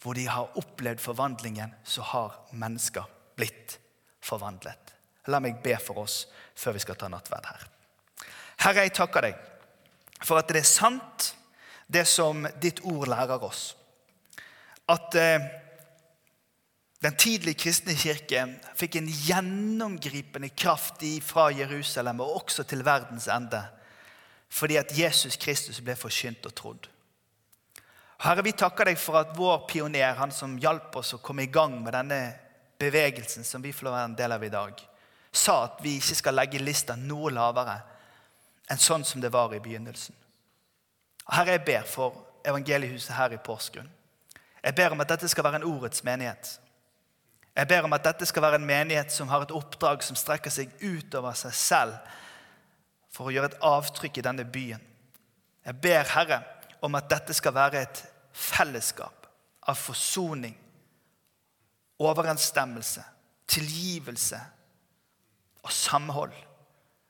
hvor 0.00 0.16
de 0.16 0.24
har 0.30 0.54
opplevd 0.56 1.02
forvandlingen, 1.02 1.74
så 1.84 2.02
har 2.14 2.38
mennesker 2.56 3.04
blitt 3.36 3.76
forvandlet. 4.24 4.94
La 5.28 5.40
meg 5.42 5.58
be 5.60 5.74
for 5.82 6.06
oss 6.06 6.22
før 6.56 6.78
vi 6.78 6.82
skal 6.86 6.96
ta 6.96 7.10
nattverd 7.12 7.50
her. 7.50 7.66
Herre, 8.64 8.86
jeg 8.86 8.94
takker 8.96 9.26
deg 9.28 9.36
for 10.24 10.40
at 10.40 10.48
det 10.50 10.62
er 10.62 10.70
sant, 10.70 11.32
det 11.86 12.06
som 12.08 12.46
ditt 12.60 12.80
ord 12.88 13.08
lærer 13.10 13.44
oss. 13.44 13.72
At 14.88 15.14
eh, 15.18 15.44
den 17.04 17.16
tidlige 17.20 17.60
kristne 17.62 17.94
kirke 17.94 18.46
fikk 18.78 18.98
en 18.98 19.10
gjennomgripende 19.12 20.50
kraft 20.56 21.04
fra 21.24 21.50
Jerusalem 21.54 22.24
og 22.24 22.40
også 22.42 22.64
til 22.66 22.82
verdens 22.86 23.28
ende 23.30 23.60
fordi 24.48 24.78
at 24.80 24.92
Jesus 24.96 25.36
Kristus 25.36 25.80
ble 25.84 25.96
forkynt 25.96 26.46
og 26.48 26.54
trodd. 26.56 26.88
Herre, 28.24 28.42
vi 28.42 28.52
takker 28.56 28.88
deg 28.88 28.98
for 28.98 29.20
at 29.20 29.36
vår 29.36 29.66
pioner, 29.70 30.16
han 30.18 30.32
som 30.34 30.56
hjalp 30.58 30.96
oss 30.98 31.14
å 31.14 31.22
komme 31.22 31.44
i 31.46 31.52
gang 31.52 31.76
med 31.82 31.94
denne 31.94 32.20
bevegelsen 32.78 33.46
som 33.46 33.62
vi 33.62 33.72
får 33.74 33.90
være 33.90 34.06
en 34.08 34.16
del 34.18 34.34
av 34.34 34.44
i 34.44 34.50
dag, 34.50 34.80
sa 35.30 35.60
at 35.66 35.82
vi 35.84 35.98
ikke 35.98 36.16
skal 36.18 36.38
legge 36.38 36.62
lista 36.62 36.96
noe 36.98 37.30
lavere 37.30 37.76
enn 38.68 38.80
sånn 38.80 39.04
som 39.06 39.22
det 39.22 39.30
var 39.32 39.54
i 39.54 39.62
begynnelsen. 39.62 40.16
Herre, 41.28 41.58
jeg 41.58 41.66
ber 41.68 41.86
for 41.86 42.16
evangeliehuset 42.48 43.14
her 43.14 43.36
i 43.36 43.42
Porsgrunn. 43.44 43.90
Jeg 44.64 44.74
ber 44.74 44.94
om 44.94 45.04
at 45.04 45.12
dette 45.12 45.28
skal 45.30 45.44
være 45.44 45.60
en 45.60 45.68
ordets 45.68 46.02
menighet. 46.04 46.56
Jeg 47.54 47.68
ber 47.68 47.86
om 47.86 47.94
at 47.94 48.04
dette 48.04 48.26
skal 48.26 48.42
være 48.42 48.58
en 48.58 48.66
menighet 48.66 49.12
som 49.12 49.28
har 49.28 49.44
et 49.44 49.54
oppdrag 49.54 50.02
som 50.06 50.18
strekker 50.18 50.52
seg 50.52 50.72
utover 50.82 51.36
seg 51.38 51.54
selv 51.54 52.16
for 53.18 53.26
å 53.26 53.34
gjøre 53.34 53.50
et 53.50 53.66
avtrykk 53.66 54.20
i 54.20 54.24
denne 54.28 54.46
byen. 54.46 54.82
Jeg 55.66 55.80
ber 55.82 56.06
Herre 56.14 56.38
om 56.86 56.94
at 56.94 57.08
dette 57.10 57.34
skal 57.34 57.56
være 57.56 57.82
et 57.82 58.04
fellesskap 58.30 59.26
av 59.68 59.76
forsoning, 59.76 60.54
overensstemmelse, 61.98 63.02
tilgivelse 63.50 64.38
og 65.64 65.74
samhold. 65.74 66.36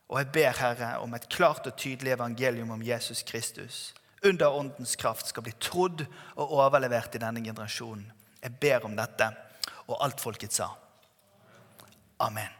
Og 0.09 0.17
jeg 0.23 0.33
ber 0.33 0.57
Herre 0.57 0.95
om 1.05 1.13
et 1.15 1.29
klart 1.29 1.69
og 1.69 1.77
tydelig 1.77 2.17
evangelium 2.17 2.73
om 2.73 2.83
Jesus 2.83 3.21
Kristus 3.29 3.91
under 4.25 4.55
Åndens 4.55 4.97
kraft 4.97 5.29
skal 5.31 5.45
bli 5.47 5.53
trodd 5.63 6.03
og 6.35 6.55
overlevert 6.59 7.15
i 7.15 7.23
denne 7.23 7.43
generasjonen. 7.45 8.09
Jeg 8.43 8.55
ber 8.59 8.87
om 8.87 8.97
dette, 8.99 9.29
og 9.87 9.99
alt 10.03 10.23
folket 10.23 10.55
sa. 10.55 10.73
Amen. 12.25 12.51